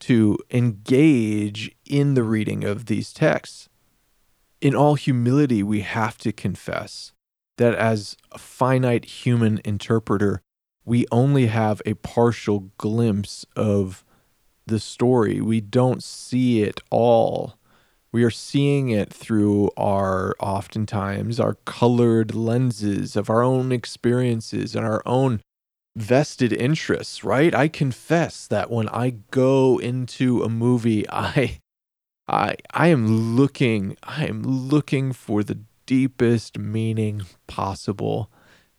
[0.00, 3.68] to engage in the reading of these texts.
[4.60, 7.12] In all humility, we have to confess
[7.58, 10.40] that as a finite human interpreter,
[10.84, 14.04] we only have a partial glimpse of
[14.70, 15.40] the story.
[15.40, 17.58] We don't see it all
[18.12, 24.84] we are seeing it through our oftentimes our colored lenses of our own experiences and
[24.84, 25.40] our own
[25.96, 27.54] vested interests, right?
[27.54, 31.58] I confess that when I go into a movie, I
[32.26, 38.30] I I am looking I am looking for the deepest meaning possible.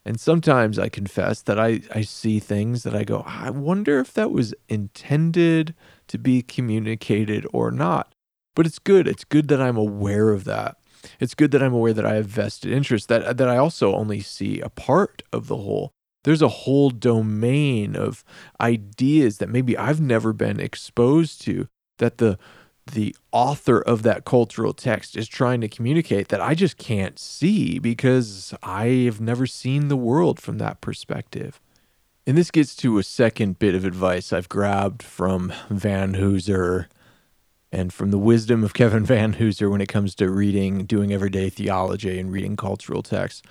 [0.05, 4.13] And sometimes I confess that I, I see things that I go, I wonder if
[4.13, 5.75] that was intended
[6.07, 8.13] to be communicated or not.
[8.55, 9.07] But it's good.
[9.07, 10.77] It's good that I'm aware of that.
[11.19, 14.21] It's good that I'm aware that I have vested interest, that, that I also only
[14.21, 15.91] see a part of the whole.
[16.23, 18.23] There's a whole domain of
[18.59, 22.37] ideas that maybe I've never been exposed to that the
[22.85, 27.79] the author of that cultural text is trying to communicate that I just can't see
[27.79, 31.59] because I have never seen the world from that perspective.
[32.27, 36.87] And this gets to a second bit of advice I've grabbed from Vanhoozer
[37.71, 42.19] and from the wisdom of Kevin Vanhoozer when it comes to reading, doing everyday theology
[42.19, 43.41] and reading cultural texts.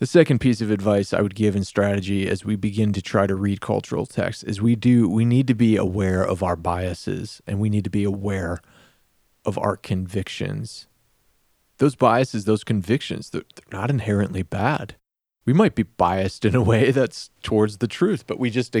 [0.00, 3.26] The second piece of advice I would give in strategy as we begin to try
[3.26, 7.42] to read cultural texts is we do we need to be aware of our biases
[7.46, 8.60] and we need to be aware
[9.44, 10.86] of our convictions.
[11.76, 14.96] Those biases, those convictions, they're, they're not inherently bad.
[15.44, 18.74] We might be biased in a way that's towards the truth, but we just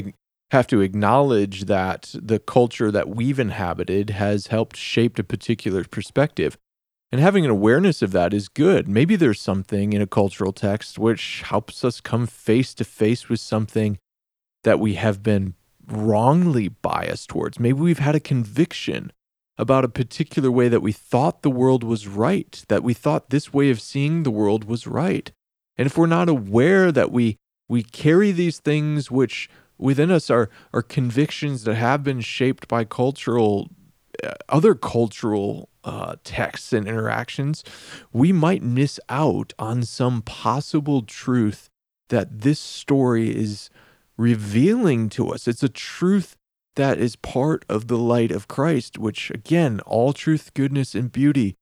[0.52, 6.56] have to acknowledge that the culture that we've inhabited has helped shape a particular perspective.
[7.12, 8.86] And having an awareness of that is good.
[8.86, 13.40] Maybe there's something in a cultural text which helps us come face to face with
[13.40, 13.98] something
[14.62, 15.54] that we have been
[15.86, 17.58] wrongly biased towards.
[17.58, 19.12] Maybe we've had a conviction
[19.58, 23.52] about a particular way that we thought the world was right, that we thought this
[23.52, 25.32] way of seeing the world was right.
[25.76, 27.36] And if we're not aware that we
[27.68, 29.48] we carry these things which
[29.78, 33.70] within us are are convictions that have been shaped by cultural
[34.48, 37.64] other cultural uh, texts and interactions,
[38.12, 41.68] we might miss out on some possible truth
[42.08, 43.70] that this story is
[44.16, 45.48] revealing to us.
[45.48, 46.36] It's a truth
[46.76, 51.56] that is part of the light of Christ, which, again, all truth, goodness, and beauty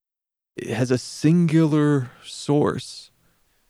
[0.68, 3.11] has a singular source.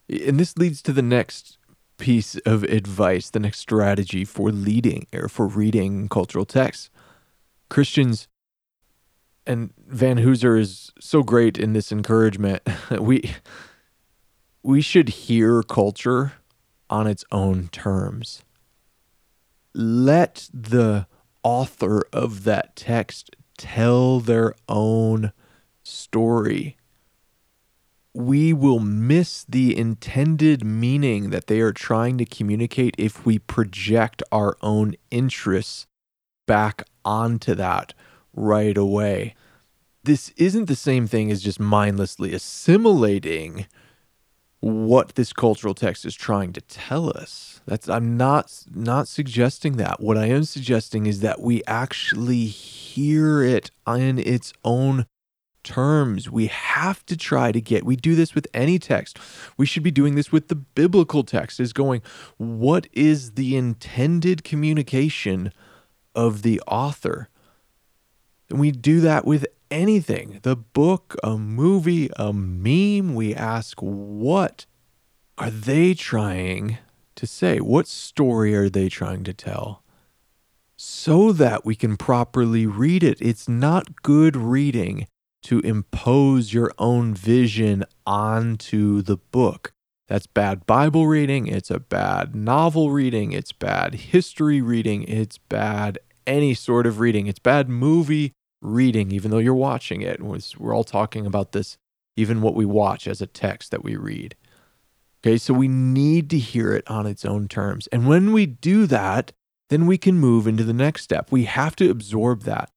[0.09, 1.59] And this leads to the next
[1.99, 6.91] piece of advice, the next strategy for leading or for reading cultural texts.
[7.69, 8.29] Christians
[9.49, 12.63] and Vanhoozer is so great in this encouragement.
[13.01, 13.35] we
[14.63, 16.35] we should hear culture
[16.91, 18.43] on its own terms.
[19.75, 21.07] Let the
[21.43, 25.33] author of that text tell their own
[25.83, 26.77] story
[28.19, 34.25] we will miss the intended meaning that they are trying to communicate if we project
[34.33, 35.87] our own interests
[36.47, 37.95] back onto that
[38.39, 39.35] right away.
[40.05, 43.67] This isn't the same thing as just mindlessly assimilating
[44.61, 47.61] what this cultural text is trying to tell us.
[47.67, 50.01] That's I'm not not suggesting that.
[50.01, 55.07] What I am suggesting is that we actually hear it in its own
[55.63, 56.31] terms.
[56.31, 59.19] We have to try to get, we do this with any text.
[59.57, 62.01] We should be doing this with the biblical text, is going,
[62.39, 65.53] what is the intended communication
[66.15, 67.29] of the author?
[68.51, 73.15] And we do that with anything the book, a movie, a meme.
[73.15, 74.67] We ask, what
[75.37, 76.79] are they trying
[77.17, 77.59] to say?
[77.59, 79.83] What story are they trying to tell?
[80.77, 83.21] So that we can properly read it.
[83.21, 85.07] It's not good reading
[85.43, 89.73] to impose your own vision onto the book.
[90.07, 91.47] That's bad Bible reading.
[91.47, 93.33] It's a bad novel reading.
[93.33, 95.03] It's bad history reading.
[95.03, 97.27] It's bad any sort of reading.
[97.27, 100.21] It's bad movie reading, even though you're watching it.
[100.23, 101.79] We're all talking about this,
[102.17, 104.35] even what we watch as a text that we read.
[105.21, 107.89] Okay, so we need to hear it on its own terms.
[107.89, 109.33] And when we do that,
[109.69, 111.31] then we can move into the next step.
[111.31, 112.71] We have to absorb that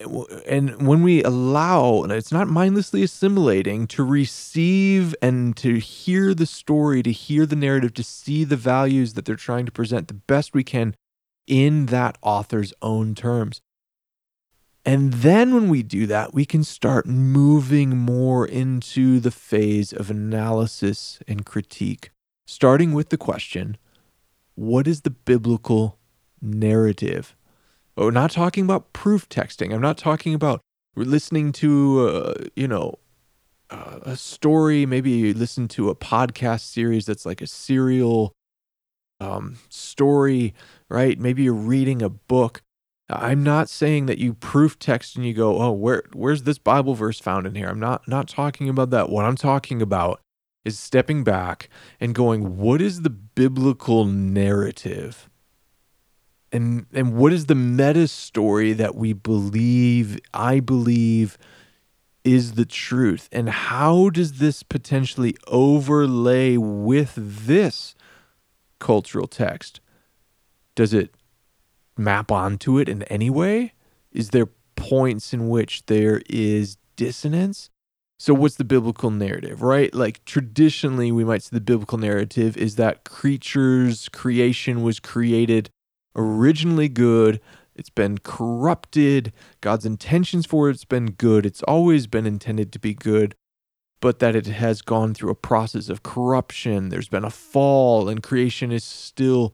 [0.00, 6.46] and when we allow, and it's not mindlessly assimilating, to receive and to hear the
[6.46, 10.14] story, to hear the narrative, to see the values that they're trying to present the
[10.14, 10.94] best we can
[11.46, 13.60] in that author's own terms.
[14.86, 20.10] And then when we do that, we can start moving more into the phase of
[20.10, 22.10] analysis and critique,
[22.46, 23.76] starting with the question
[24.56, 25.98] what is the biblical
[26.40, 27.34] narrative?
[27.96, 29.72] we're not talking about proof texting.
[29.72, 30.60] I'm not talking about
[30.96, 32.98] listening to, uh, you know,
[33.70, 34.86] a story.
[34.86, 38.32] Maybe you listen to a podcast series that's like a serial
[39.20, 40.54] um, story,
[40.88, 41.18] right?
[41.18, 42.62] Maybe you're reading a book.
[43.10, 46.94] I'm not saying that you proof text and you go, "Oh, where where's this Bible
[46.94, 49.10] verse found in here?" I'm not not talking about that.
[49.10, 50.20] What I'm talking about
[50.64, 51.68] is stepping back
[52.00, 55.28] and going, "What is the biblical narrative?"
[56.54, 61.36] and and what is the meta story that we believe i believe
[62.22, 67.94] is the truth and how does this potentially overlay with this
[68.78, 69.80] cultural text
[70.74, 71.14] does it
[71.96, 73.72] map onto it in any way
[74.12, 77.70] is there points in which there is dissonance
[78.18, 82.76] so what's the biblical narrative right like traditionally we might say the biblical narrative is
[82.76, 85.70] that creatures creation was created
[86.16, 87.40] originally good.
[87.74, 89.32] It's been corrupted.
[89.60, 91.44] God's intentions for it's been good.
[91.44, 93.34] It's always been intended to be good,
[94.00, 96.88] but that it has gone through a process of corruption.
[96.88, 99.52] There's been a fall, and creation is still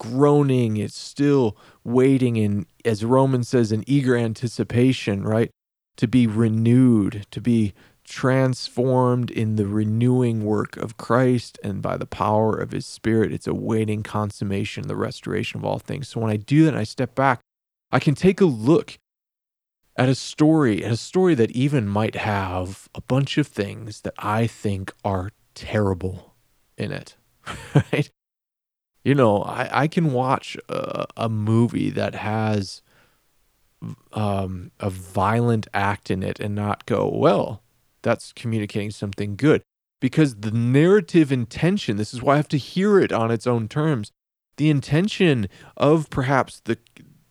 [0.00, 0.78] groaning.
[0.78, 5.50] It's still waiting in, as Romans says, in eager anticipation, right?
[5.98, 12.06] To be renewed, to be transformed in the renewing work of Christ and by the
[12.06, 13.30] power of his spirit.
[13.30, 16.08] It's awaiting consummation, the restoration of all things.
[16.08, 17.40] So when I do that, and I step back,
[17.92, 18.98] I can take a look
[19.96, 24.14] at a story, at a story that even might have a bunch of things that
[24.18, 26.34] I think are terrible
[26.78, 27.16] in it,
[27.74, 28.10] right?
[29.04, 32.82] You know, I, I can watch a, a movie that has
[34.12, 37.62] um, a violent act in it and not go, well,
[38.02, 39.62] that's communicating something good.
[40.00, 43.68] Because the narrative intention, this is why I have to hear it on its own
[43.68, 44.10] terms.
[44.56, 46.78] The intention of perhaps the,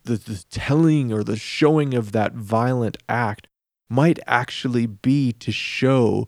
[0.03, 3.47] the, the telling or the showing of that violent act
[3.89, 6.28] might actually be to show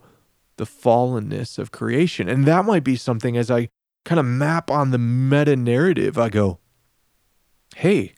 [0.58, 2.28] the fallenness of creation.
[2.28, 3.70] And that might be something as I
[4.06, 6.60] kind of map on the meta narrative, I go,
[7.76, 8.14] hey,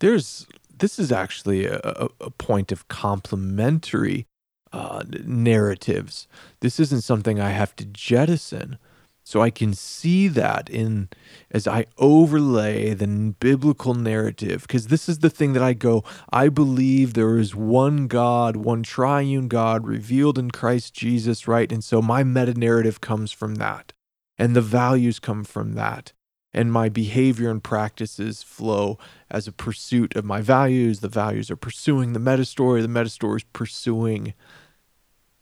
[0.00, 0.46] there's
[0.78, 4.26] this is actually a, a point of complementary
[4.72, 6.26] uh, narratives.
[6.60, 8.78] This isn't something I have to jettison.
[9.24, 11.08] So I can see that in
[11.52, 13.06] as I overlay the
[13.38, 16.02] biblical narrative, because this is the thing that I go,
[16.32, 21.70] I believe there is one God, one triune God revealed in Christ Jesus, right?
[21.70, 23.92] And so my meta narrative comes from that,
[24.38, 26.12] and the values come from that,
[26.52, 28.98] and my behavior and practices flow
[29.30, 31.00] as a pursuit of my values.
[31.00, 34.34] The values are pursuing the meta story, the meta story is pursuing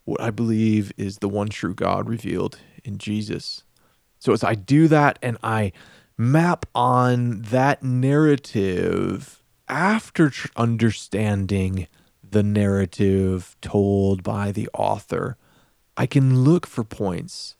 [0.03, 3.63] what I believe is the one true God revealed in Jesus.
[4.19, 5.71] So as I do that and I
[6.17, 11.87] map on that narrative after tr- understanding
[12.29, 15.37] the narrative told by the author,
[15.97, 17.55] I can look for points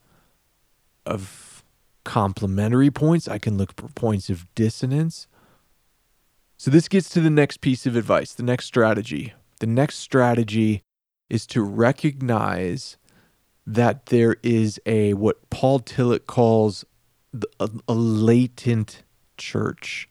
[1.06, 1.64] of
[2.04, 3.28] complementary points.
[3.28, 5.28] I can look for points of dissonance.
[6.58, 9.34] So, this gets to the next piece of advice, the next strategy.
[9.60, 10.84] The next strategy
[11.30, 12.98] is to recognize
[13.66, 16.86] that there is a what Paul Tillich calls
[17.60, 19.04] a, a latent
[19.38, 20.10] church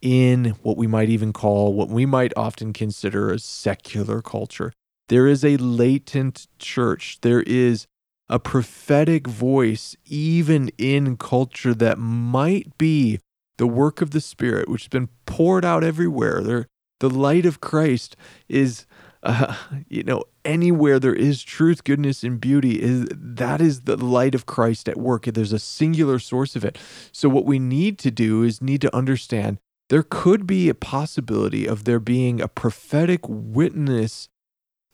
[0.00, 4.72] in what we might even call what we might often consider a secular culture.
[5.08, 7.18] There is a latent church.
[7.22, 7.86] There is
[8.28, 13.20] a prophetic voice, even in culture that might be
[13.58, 16.40] the work of the Spirit, which has been poured out everywhere.
[16.42, 16.66] There,
[17.00, 18.16] The light of Christ
[18.48, 18.86] is,
[19.22, 19.54] uh,
[19.88, 24.46] you know, anywhere there is truth, goodness, and beauty, is that is the light of
[24.46, 25.24] Christ at work.
[25.24, 26.78] There's a singular source of it.
[27.12, 29.58] So what we need to do is need to understand
[29.90, 34.28] there could be a possibility of there being a prophetic witness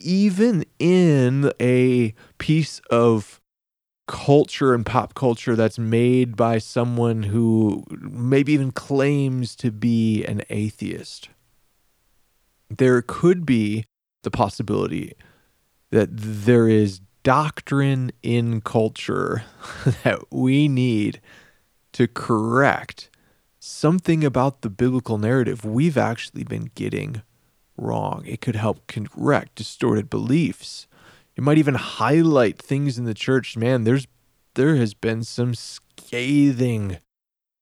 [0.00, 3.40] even in a piece of
[4.06, 10.42] culture and pop culture that's made by someone who maybe even claims to be an
[10.50, 11.28] atheist.
[12.68, 13.84] There could be
[14.22, 15.14] the possibility
[15.90, 19.44] that there is doctrine in culture
[20.04, 21.20] that we need
[21.92, 23.10] to correct
[23.58, 27.22] something about the biblical narrative we've actually been getting
[27.80, 28.24] wrong.
[28.26, 30.86] It could help correct distorted beliefs.
[31.36, 33.56] It might even highlight things in the church.
[33.56, 34.06] Man, there's
[34.54, 36.98] there has been some scathing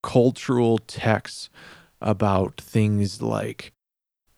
[0.02, 1.50] cultural texts
[2.00, 3.72] about things like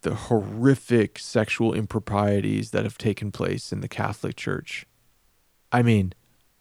[0.02, 4.86] the horrific sexual improprieties that have taken place in the Catholic Church.
[5.70, 6.14] I mean,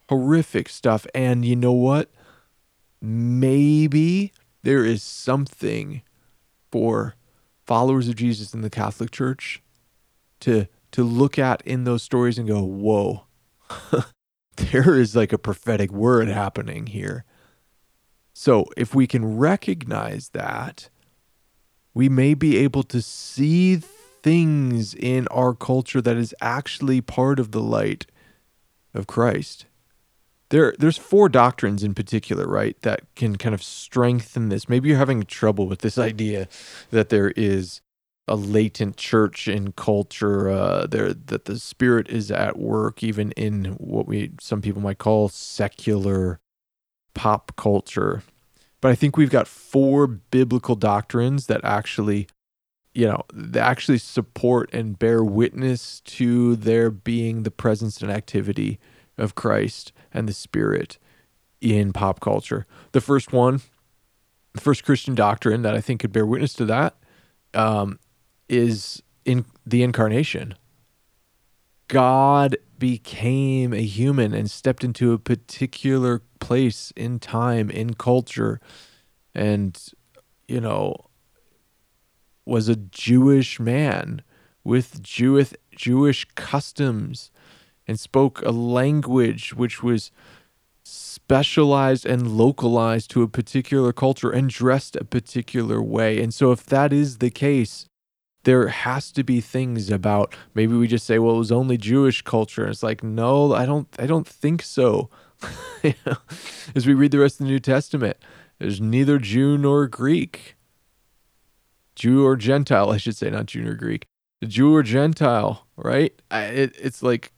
[0.09, 1.07] horrific stuff.
[1.15, 2.11] And you know what?
[3.01, 6.01] Maybe there is something
[6.71, 7.15] for
[7.69, 9.61] followers of Jesus in the Catholic Church
[10.39, 13.25] to to look at in those stories and go, "Whoa.
[14.55, 17.25] there is like a prophetic word happening here."
[18.33, 20.89] So, if we can recognize that,
[21.93, 27.51] we may be able to see things in our culture that is actually part of
[27.51, 28.07] the light
[28.95, 29.67] of Christ
[30.49, 34.67] there there's four doctrines in particular, right, that can kind of strengthen this.
[34.67, 36.47] Maybe you're having trouble with this idea
[36.91, 37.81] that there is
[38.27, 43.65] a latent church in culture, uh, there that the spirit is at work even in
[43.77, 46.39] what we some people might call secular
[47.13, 48.23] pop culture.
[48.81, 52.27] But I think we've got four biblical doctrines that actually
[52.91, 58.79] you know, they actually support and bear witness to there being the presence and activity
[59.15, 60.97] of Christ and the Spirit
[61.61, 62.65] in pop culture.
[62.91, 63.61] The first one,
[64.53, 66.95] the first Christian doctrine that I think could bear witness to that,
[67.53, 67.99] um,
[68.47, 70.55] is in the incarnation.
[71.87, 78.61] God became a human and stepped into a particular place in time, in culture,
[79.33, 79.77] and,
[80.47, 80.95] you know,
[82.45, 84.21] was a Jewish man
[84.63, 87.31] with Jewish Jewish customs
[87.89, 90.11] and spoke a language which was
[90.83, 96.21] specialized and localized to a particular culture and dressed a particular way.
[96.21, 97.87] And so, if that is the case,
[98.43, 102.21] there has to be things about maybe we just say, well, it was only Jewish
[102.21, 102.61] culture.
[102.61, 105.09] And it's like, no, I don't, I don't think so.
[106.75, 108.17] As we read the rest of the New Testament,
[108.59, 110.57] there's neither Jew nor Greek.
[111.95, 114.05] Jew or Gentile, I should say, not Jew nor Greek.
[114.47, 116.13] Jew or Gentile, right?
[116.29, 117.33] I, it, it's like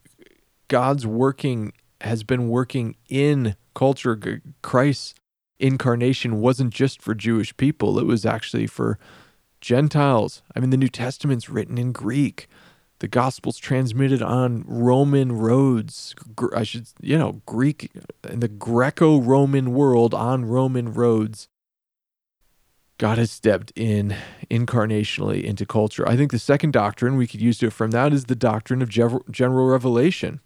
[0.72, 4.41] God's working has been working in culture.
[4.61, 5.15] Christ's
[5.59, 8.97] incarnation wasn't just for Jewish people, it was actually for
[9.59, 10.41] Gentiles.
[10.55, 12.47] I mean, the New Testament's written in Greek.
[12.99, 16.15] The gospel's transmitted on Roman roads.
[16.55, 17.91] I should, you know, Greek
[18.30, 21.49] in the Greco Roman world on Roman roads.
[22.97, 24.15] God has stepped in
[24.49, 26.07] incarnationally into culture.
[26.07, 28.88] I think the second doctrine we could use to affirm that is the doctrine of
[28.88, 30.39] general revelation.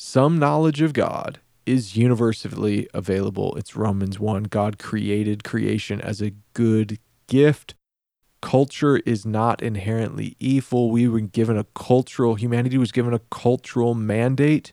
[0.00, 3.56] Some knowledge of God is universally available.
[3.56, 4.44] It's Romans 1.
[4.44, 7.74] God created creation as a good gift.
[8.40, 10.92] Culture is not inherently evil.
[10.92, 14.72] We were given a cultural, humanity was given a cultural mandate.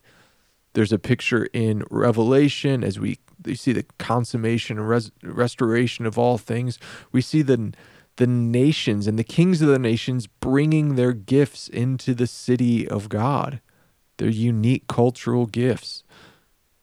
[0.74, 3.18] There's a picture in Revelation as we
[3.48, 6.78] you see the consummation and res- restoration of all things.
[7.12, 7.74] We see the
[8.18, 13.10] the nations and the kings of the nations bringing their gifts into the city of
[13.10, 13.60] God.
[14.18, 16.03] They're unique cultural gifts.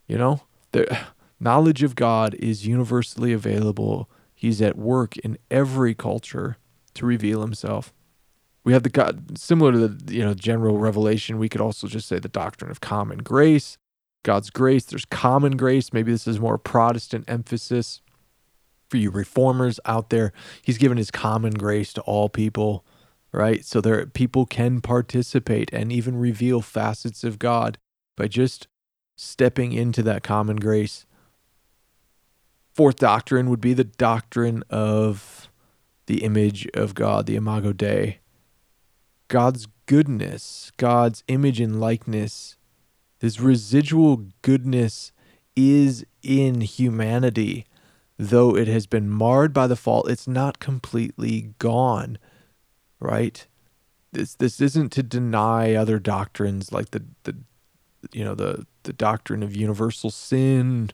[0.07, 0.99] You know, the
[1.41, 4.11] knowledge of God is universally available.
[4.35, 6.57] He's at work in every culture
[6.95, 7.93] to reveal himself.
[8.65, 11.39] We have the God similar to the you know general revelation.
[11.39, 13.77] We could also just say the doctrine of common grace,
[14.23, 14.85] God's grace.
[14.85, 15.93] There's common grace.
[15.93, 18.03] Maybe this is more Protestant emphasis
[18.89, 20.33] for you reformers out there.
[20.63, 22.85] He's given his common grace to all people
[23.33, 23.65] right?
[23.65, 27.79] So there people can participate and even reveal facets of God
[28.17, 28.69] by just
[29.17, 31.07] stepping into that common grace.
[32.75, 35.49] Fourth doctrine would be the doctrine of
[36.07, 38.19] the image of God, the imago Dei.
[39.29, 42.57] God's goodness, God's image and likeness,
[43.19, 45.13] His residual goodness
[45.57, 47.67] is in humanity.
[48.19, 52.19] Though it has been marred by the fall, it's not completely gone
[53.03, 53.47] right?
[54.13, 57.37] This this isn't to deny other doctrines like the the
[58.13, 60.91] you know the the doctrine of universal sin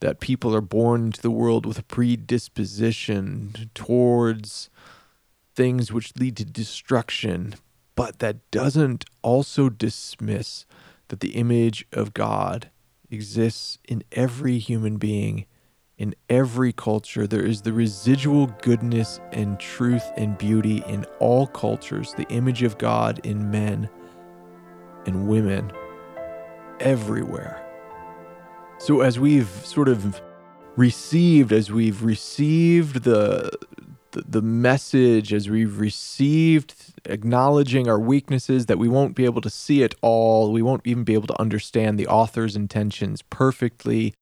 [0.00, 4.68] that people are born into the world with a predisposition towards
[5.54, 7.54] things which lead to destruction,
[7.94, 10.66] but that doesn't also dismiss
[11.08, 12.70] that the image of God
[13.10, 15.46] exists in every human being,
[15.98, 17.26] in every culture.
[17.26, 22.78] There is the residual goodness and truth and beauty in all cultures, the image of
[22.78, 23.88] God in men
[25.06, 25.72] and women
[26.80, 27.62] everywhere.
[28.78, 30.20] So, as we've sort of
[30.76, 33.50] received, as we've received the
[34.10, 36.74] the, message as we've received
[37.04, 41.04] acknowledging our weaknesses that we won't be able to see it all we won't even
[41.04, 44.14] be able to understand the author's intentions perfectly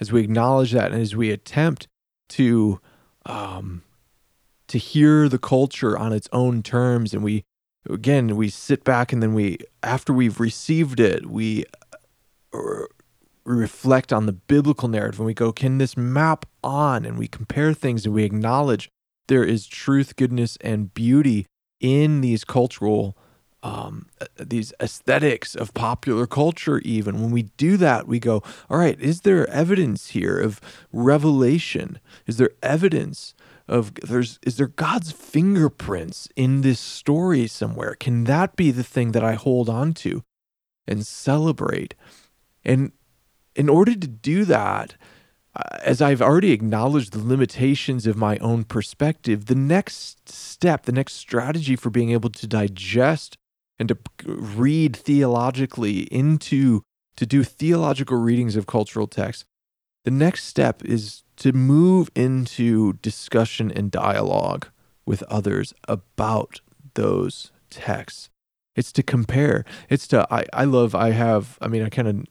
[0.00, 1.86] as we acknowledge that and as we attempt
[2.28, 2.80] to
[3.26, 3.82] um
[4.66, 7.44] to hear the culture on its own terms and we
[7.88, 11.64] again we sit back and then we after we've received it we
[12.52, 12.84] uh,
[13.44, 17.04] reflect on the biblical narrative and we go can this map on?
[17.04, 18.88] And we compare things and we acknowledge
[19.28, 21.46] there is truth, goodness, and beauty
[21.80, 23.16] in these cultural
[23.62, 27.20] um, uh, these aesthetics of popular culture even.
[27.20, 30.60] When we do that we go all right is there evidence here of
[30.92, 31.98] revelation?
[32.26, 33.34] Is there evidence
[33.68, 37.94] of there's is there god's fingerprints in this story somewhere?
[37.94, 40.22] Can that be the thing that i hold on to
[40.86, 41.94] and celebrate?
[42.64, 42.92] And
[43.54, 44.94] in order to do that
[45.82, 51.14] as I've already acknowledged the limitations of my own perspective, the next step, the next
[51.14, 53.36] strategy for being able to digest
[53.80, 56.82] and to read theologically into,
[57.16, 59.46] to do theological readings of cultural texts,
[60.04, 64.68] the next step is to move into discussion and dialogue
[65.06, 66.60] with others about
[66.92, 68.28] those texts.
[68.76, 69.64] It's to compare.
[69.88, 72.26] It's to, I, I love, I have, I mean, I kind of,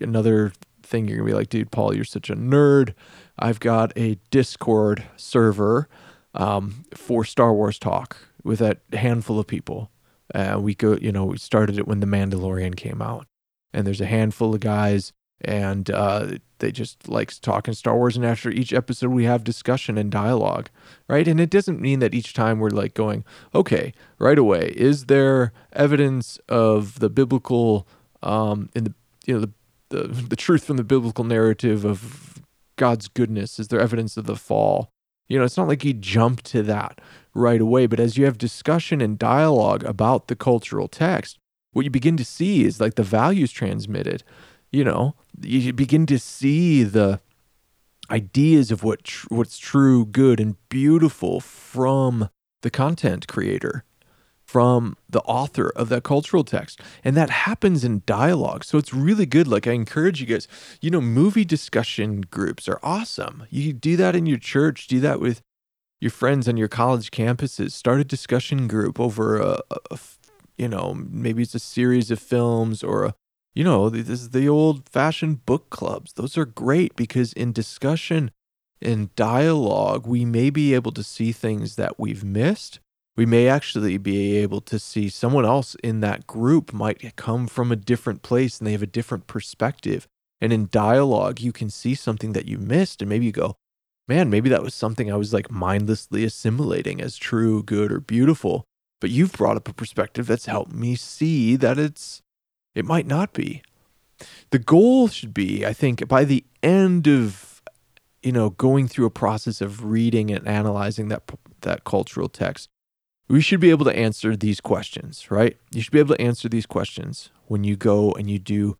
[0.00, 0.52] another
[0.82, 2.92] thing you're gonna be like, dude, Paul, you're such a nerd.
[3.38, 5.88] I've got a Discord server
[6.34, 9.90] um, for Star Wars talk with a handful of people.
[10.34, 13.26] Uh, we go, you know, we started it when The Mandalorian came out,
[13.72, 18.16] and there's a handful of guys, and uh, they just like talking Star Wars.
[18.16, 20.68] And after each episode, we have discussion and dialogue,
[21.08, 21.28] right?
[21.28, 23.24] And it doesn't mean that each time we're like going,
[23.54, 27.86] okay, right away, is there evidence of the biblical
[28.22, 28.94] um, in the
[29.26, 29.52] you know the
[29.90, 32.42] the the truth from the biblical narrative of
[32.76, 33.58] God's goodness?
[33.58, 34.90] Is there evidence of the fall?
[35.28, 37.00] You know, it's not like you jump to that
[37.36, 41.38] right away, but as you have discussion and dialogue about the cultural text,
[41.72, 44.24] what you begin to see is like the values transmitted.
[44.72, 47.20] You know, you begin to see the
[48.10, 52.30] ideas of what tr- what's true, good, and beautiful from
[52.62, 53.84] the content creator
[54.46, 56.80] from the author of that cultural text.
[57.02, 58.64] And that happens in dialogue.
[58.64, 59.48] So it's really good.
[59.48, 60.46] Like I encourage you guys,
[60.80, 63.44] you know, movie discussion groups are awesome.
[63.50, 65.42] You do that in your church, do that with
[66.06, 67.72] your friends on your college campuses.
[67.72, 69.98] Start a discussion group over a, a
[70.56, 73.14] you know, maybe it's a series of films or a
[73.54, 76.12] you know, this is the old fashioned book clubs.
[76.12, 78.30] Those are great because in discussion
[78.82, 82.80] in dialogue, we may be able to see things that we've missed
[83.16, 87.72] we may actually be able to see someone else in that group might come from
[87.72, 90.06] a different place and they have a different perspective.
[90.40, 93.56] And in dialogue, you can see something that you missed, and maybe you go,
[94.08, 98.64] man, maybe that was something I was like mindlessly assimilating as true, good, or beautiful.
[99.00, 102.22] But you've brought up a perspective that's helped me see that it's,
[102.74, 103.62] it might not be.
[104.50, 107.62] The goal should be, I think, by the end of,
[108.22, 111.30] you know, going through a process of reading and analyzing that
[111.62, 112.68] that cultural text,
[113.28, 115.56] we should be able to answer these questions, right?
[115.72, 118.76] You should be able to answer these questions when you go and you do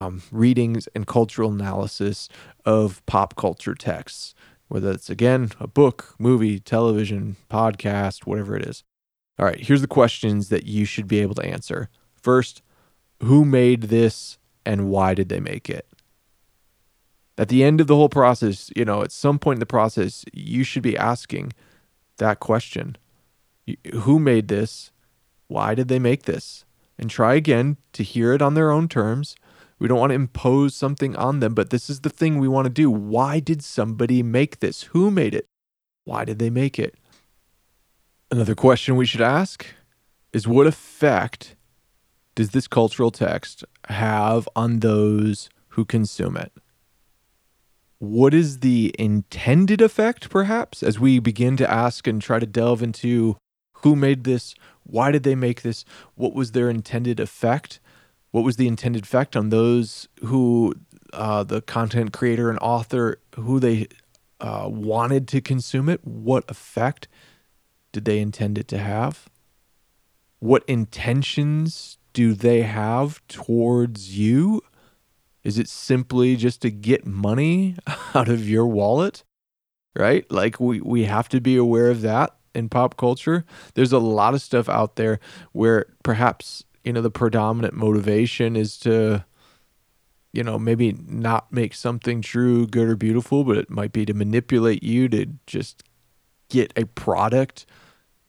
[0.00, 2.28] um, readings and cultural analysis
[2.64, 4.34] of pop culture texts,
[4.68, 8.82] whether it's again a book, movie, television, podcast, whatever it is.
[9.38, 11.88] All right, here's the questions that you should be able to answer.
[12.14, 12.62] First,
[13.22, 15.86] who made this and why did they make it?
[17.38, 20.24] At the end of the whole process, you know, at some point in the process,
[20.32, 21.52] you should be asking
[22.18, 22.96] that question
[24.02, 24.90] who made this?
[25.48, 26.64] Why did they make this?
[26.98, 29.36] And try again to hear it on their own terms.
[29.80, 32.66] We don't want to impose something on them, but this is the thing we want
[32.66, 32.90] to do.
[32.90, 34.82] Why did somebody make this?
[34.84, 35.46] Who made it?
[36.04, 36.94] Why did they make it?
[38.30, 39.66] Another question we should ask
[40.34, 41.56] is what effect
[42.34, 46.52] does this cultural text have on those who consume it?
[47.98, 52.82] What is the intended effect, perhaps, as we begin to ask and try to delve
[52.82, 53.36] into
[53.82, 54.54] Who made this?
[54.84, 55.86] Why did they make this?
[56.14, 57.80] What was their intended effect?
[58.30, 60.74] What was the intended effect on those who,
[61.12, 63.88] uh, the content creator and author, who they
[64.40, 66.04] uh, wanted to consume it?
[66.04, 67.08] What effect
[67.92, 69.28] did they intend it to have?
[70.38, 74.62] What intentions do they have towards you?
[75.42, 77.76] Is it simply just to get money
[78.14, 79.24] out of your wallet?
[79.96, 80.30] Right?
[80.30, 83.44] Like we, we have to be aware of that in pop culture.
[83.74, 85.18] There's a lot of stuff out there
[85.52, 89.24] where perhaps, you know, the predominant motivation is to,
[90.32, 94.14] you know, maybe not make something true, good, or beautiful, but it might be to
[94.14, 95.82] manipulate you to just
[96.48, 97.66] get a product,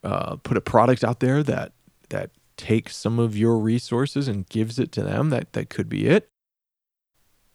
[0.03, 1.73] uh, put a product out there that
[2.09, 5.29] that takes some of your resources and gives it to them.
[5.29, 6.29] That that could be it.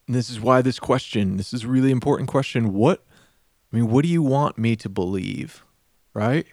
[0.07, 2.73] And this is why this question, this is a really important question.
[2.73, 3.05] What
[3.73, 5.65] I mean, what do you want me to believe?
[6.15, 6.47] Right?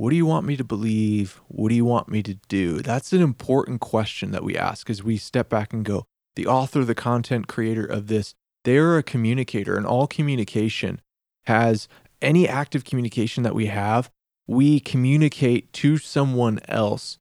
[0.00, 1.42] What do you want me to believe?
[1.48, 2.80] What do you want me to do?
[2.80, 6.86] That's an important question that we ask as we step back and go, the author,
[6.86, 8.34] the content creator of this,
[8.64, 11.02] they're a communicator, and all communication
[11.44, 11.86] has
[12.22, 14.08] any active communication that we have,
[14.46, 17.18] we communicate to someone else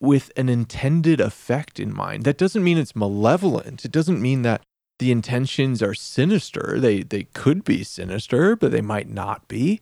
[0.00, 2.24] with an intended effect in mind.
[2.24, 3.84] That doesn't mean it's malevolent.
[3.84, 4.62] It doesn't mean that
[4.98, 6.80] the intentions are sinister.
[6.80, 9.80] They they could be sinister, but they might not be.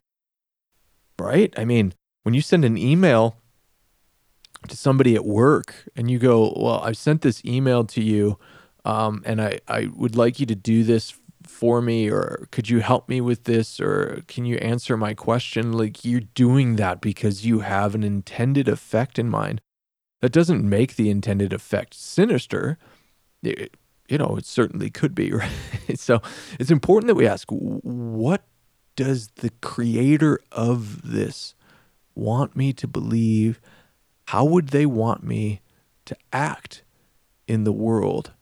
[1.18, 1.54] Right?
[1.56, 3.36] I mean, when you send an email
[4.68, 8.38] to somebody at work and you go, "Well, I sent this email to you
[8.84, 11.14] um, and I I would like you to do this
[11.46, 15.72] for me or could you help me with this or can you answer my question?"
[15.72, 19.60] Like you're doing that because you have an intended effect in mind
[20.22, 22.78] that doesn't make the intended effect sinister.
[23.42, 23.76] It,
[24.08, 25.50] you know, it certainly could be, right?
[25.96, 26.22] so
[26.58, 28.44] it's important that we ask what
[28.96, 31.54] does the creator of this
[32.14, 33.60] want me to believe?
[34.26, 35.60] How would they want me
[36.06, 36.82] to act
[37.46, 38.32] in the world?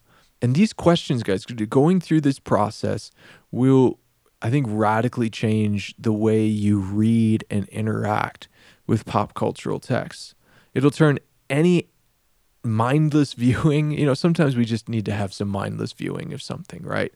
[0.41, 3.11] And these questions, guys, going through this process
[3.51, 3.99] will,
[4.41, 8.49] I think, radically change the way you read and interact
[8.87, 10.35] with pop cultural texts.
[10.75, 11.89] It'll turn any
[12.65, 16.83] mindless viewing, you know, sometimes we just need to have some mindless viewing of something,
[16.83, 17.13] right?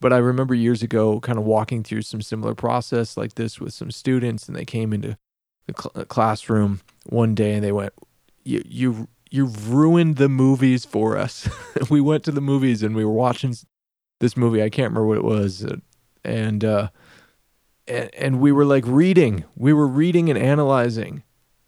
[0.00, 3.72] But I remember years ago kind of walking through some similar process like this with
[3.72, 5.16] some students and they came into
[5.66, 7.92] the cl- classroom one day and they went,
[8.44, 11.48] "You you you've ruined the movies for us."
[11.90, 13.54] we went to the movies and we were watching
[14.20, 14.62] this movie.
[14.62, 15.76] I can't remember what it was, uh,
[16.24, 16.88] and uh,
[17.86, 19.44] and, and we were like reading.
[19.56, 21.22] We were reading and analyzing,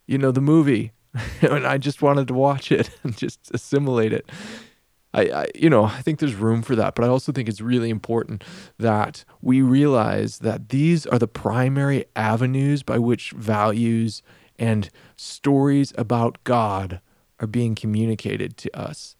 [0.06, 0.92] you know, the movie
[1.42, 4.28] and I just wanted to watch it and just assimilate it.
[5.14, 7.60] I, I, you know, I think there's room for that, but I also think it's
[7.60, 8.42] really important
[8.78, 14.22] that we realize that these are the primary avenues by which values
[14.58, 17.00] and stories about God
[17.38, 19.16] are being communicated to us.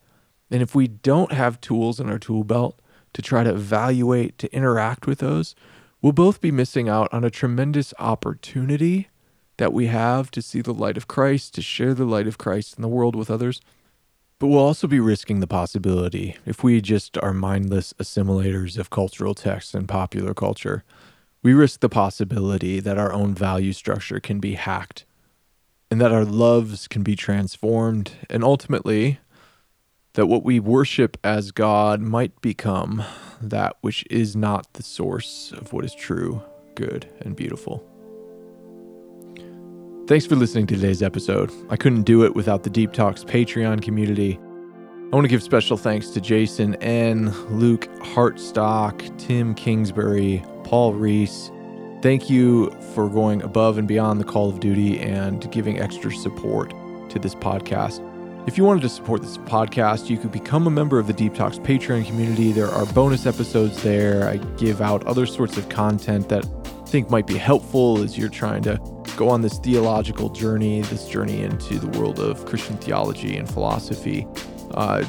[0.50, 2.80] And if we don't have tools in our tool belt
[3.12, 5.54] to try to evaluate, to interact with those,
[6.02, 9.08] we'll both be missing out on a tremendous opportunity
[9.56, 12.76] that we have to see the light of Christ, to share the light of Christ
[12.76, 13.60] in the world with others.
[14.44, 19.32] But we'll also be risking the possibility, if we just are mindless assimilators of cultural
[19.32, 20.84] texts and popular culture,
[21.42, 25.06] we risk the possibility that our own value structure can be hacked
[25.90, 29.18] and that our loves can be transformed, and ultimately,
[30.12, 33.02] that what we worship as God might become
[33.40, 36.42] that which is not the source of what is true,
[36.74, 37.93] good, and beautiful.
[40.06, 41.50] Thanks for listening to today's episode.
[41.70, 44.38] I couldn't do it without the Deep Talks Patreon community.
[45.10, 51.50] I want to give special thanks to Jason N., Luke Hartstock, Tim Kingsbury, Paul Reese.
[52.02, 56.74] Thank you for going above and beyond the call of duty and giving extra support
[57.08, 58.06] to this podcast.
[58.46, 61.34] If you wanted to support this podcast, you could become a member of the Deep
[61.34, 62.52] Talks Patreon community.
[62.52, 64.28] There are bonus episodes there.
[64.28, 68.28] I give out other sorts of content that I think might be helpful as you're
[68.28, 68.78] trying to
[69.16, 74.26] go on this theological journey, this journey into the world of Christian theology and philosophy.
[74.72, 75.04] Uh,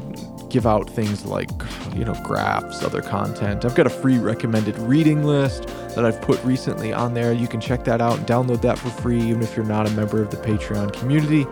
[0.50, 1.50] give out things like,
[1.96, 3.66] you know, graphs, other content.
[3.66, 7.34] I've got a free recommended reading list that I've put recently on there.
[7.34, 9.92] You can check that out and download that for free, even if you're not a
[9.92, 11.46] member of the Patreon community.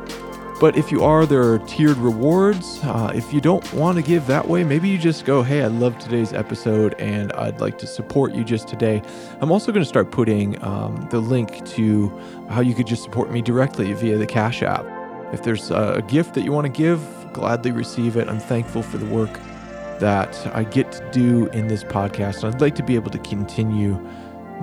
[0.63, 2.79] But if you are, there are tiered rewards.
[2.83, 5.67] Uh, if you don't want to give that way, maybe you just go, hey, I
[5.67, 9.01] love today's episode and I'd like to support you just today.
[9.41, 12.07] I'm also going to start putting um, the link to
[12.49, 14.85] how you could just support me directly via the Cash App.
[15.33, 17.01] If there's a gift that you want to give,
[17.33, 18.29] gladly receive it.
[18.29, 19.33] I'm thankful for the work
[19.99, 22.41] that I get to do in this podcast.
[22.41, 23.99] And I'd like to be able to continue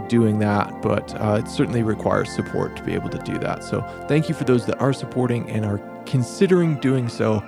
[0.08, 3.62] doing that, but uh, it certainly requires support to be able to do that.
[3.64, 7.42] So thank you for those that are supporting and are considering doing so.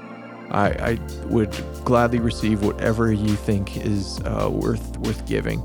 [0.51, 1.51] I, I would
[1.85, 5.63] gladly receive whatever you think is uh, worth worth giving.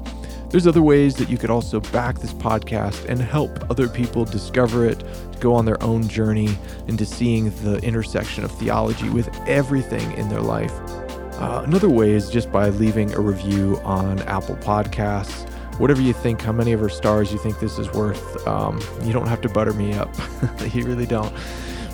[0.50, 4.86] There's other ways that you could also back this podcast and help other people discover
[4.86, 5.00] it,
[5.34, 6.58] to go on their own journey
[6.88, 10.72] into seeing the intersection of theology with everything in their life.
[11.40, 15.48] Uh, another way is just by leaving a review on Apple Podcasts.
[15.80, 19.12] Whatever you think, how many of our stars you think this is worth, um, you
[19.12, 20.10] don't have to butter me up.
[20.74, 21.32] you really don't.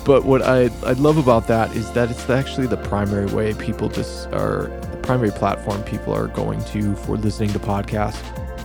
[0.04, 3.88] But what I, I love about that is that it's actually the primary way people
[3.88, 8.20] just are, the primary platform people are going to for listening to podcasts.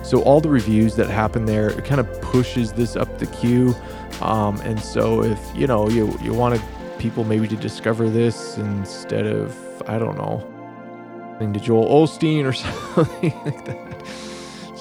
[0.06, 3.76] So all the reviews that happen there, it kind of pushes this up the queue.
[4.22, 6.62] Um, and so if you know you you wanted
[6.98, 9.56] people maybe to discover this instead of
[9.88, 10.46] I don't know,
[11.40, 12.54] to Joel Osteen or
[12.96, 14.04] something like that.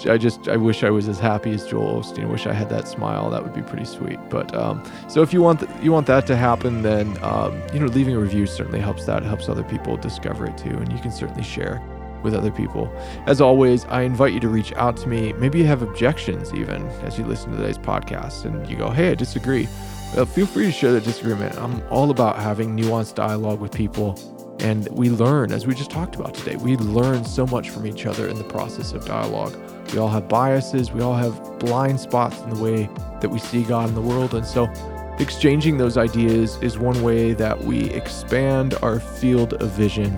[0.06, 2.28] I just I wish I was as happy as Joel Osteen.
[2.30, 3.30] Wish I had that smile.
[3.30, 4.18] That would be pretty sweet.
[4.28, 7.80] But um, so if you want th- you want that to happen, then um, you
[7.80, 9.22] know leaving a review certainly helps that.
[9.22, 11.82] It helps other people discover it too, and you can certainly share
[12.22, 12.92] with other people.
[13.26, 15.32] As always, I invite you to reach out to me.
[15.34, 19.10] Maybe you have objections even as you listen to today's podcast and you go, hey,
[19.10, 19.68] I disagree.
[20.14, 21.56] Well, feel free to share that disagreement.
[21.58, 24.18] I'm all about having nuanced dialogue with people.
[24.60, 28.06] And we learn, as we just talked about today, we learn so much from each
[28.06, 29.56] other in the process of dialogue.
[29.92, 32.88] We all have biases, we all have blind spots in the way
[33.20, 34.34] that we see God in the world.
[34.34, 34.70] And so,
[35.18, 40.16] exchanging those ideas is one way that we expand our field of vision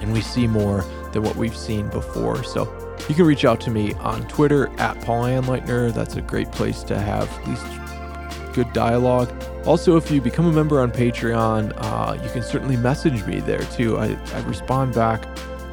[0.00, 2.42] and we see more than what we've seen before.
[2.44, 2.64] So
[3.08, 5.92] you can reach out to me on Twitter at Paul Anleitner.
[5.92, 9.32] That's a great place to have at least good dialogue.
[9.66, 13.62] Also, if you become a member on Patreon, uh, you can certainly message me there
[13.62, 13.98] too.
[13.98, 15.22] I, I respond back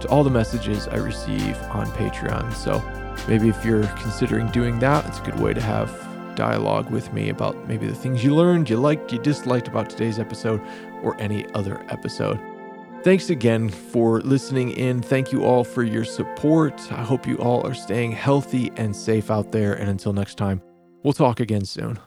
[0.02, 2.54] to all the messages I receive on Patreon.
[2.54, 2.80] So
[3.28, 5.90] maybe if you're considering doing that, it's a good way to have
[6.36, 10.20] dialogue with me about maybe the things you learned, you liked, you disliked about today's
[10.20, 10.62] episode,
[11.02, 12.40] or any other episode.
[13.04, 15.02] Thanks again for listening in.
[15.02, 16.92] Thank you all for your support.
[16.92, 19.74] I hope you all are staying healthy and safe out there.
[19.74, 20.62] And until next time,
[21.04, 22.00] we'll talk again soon.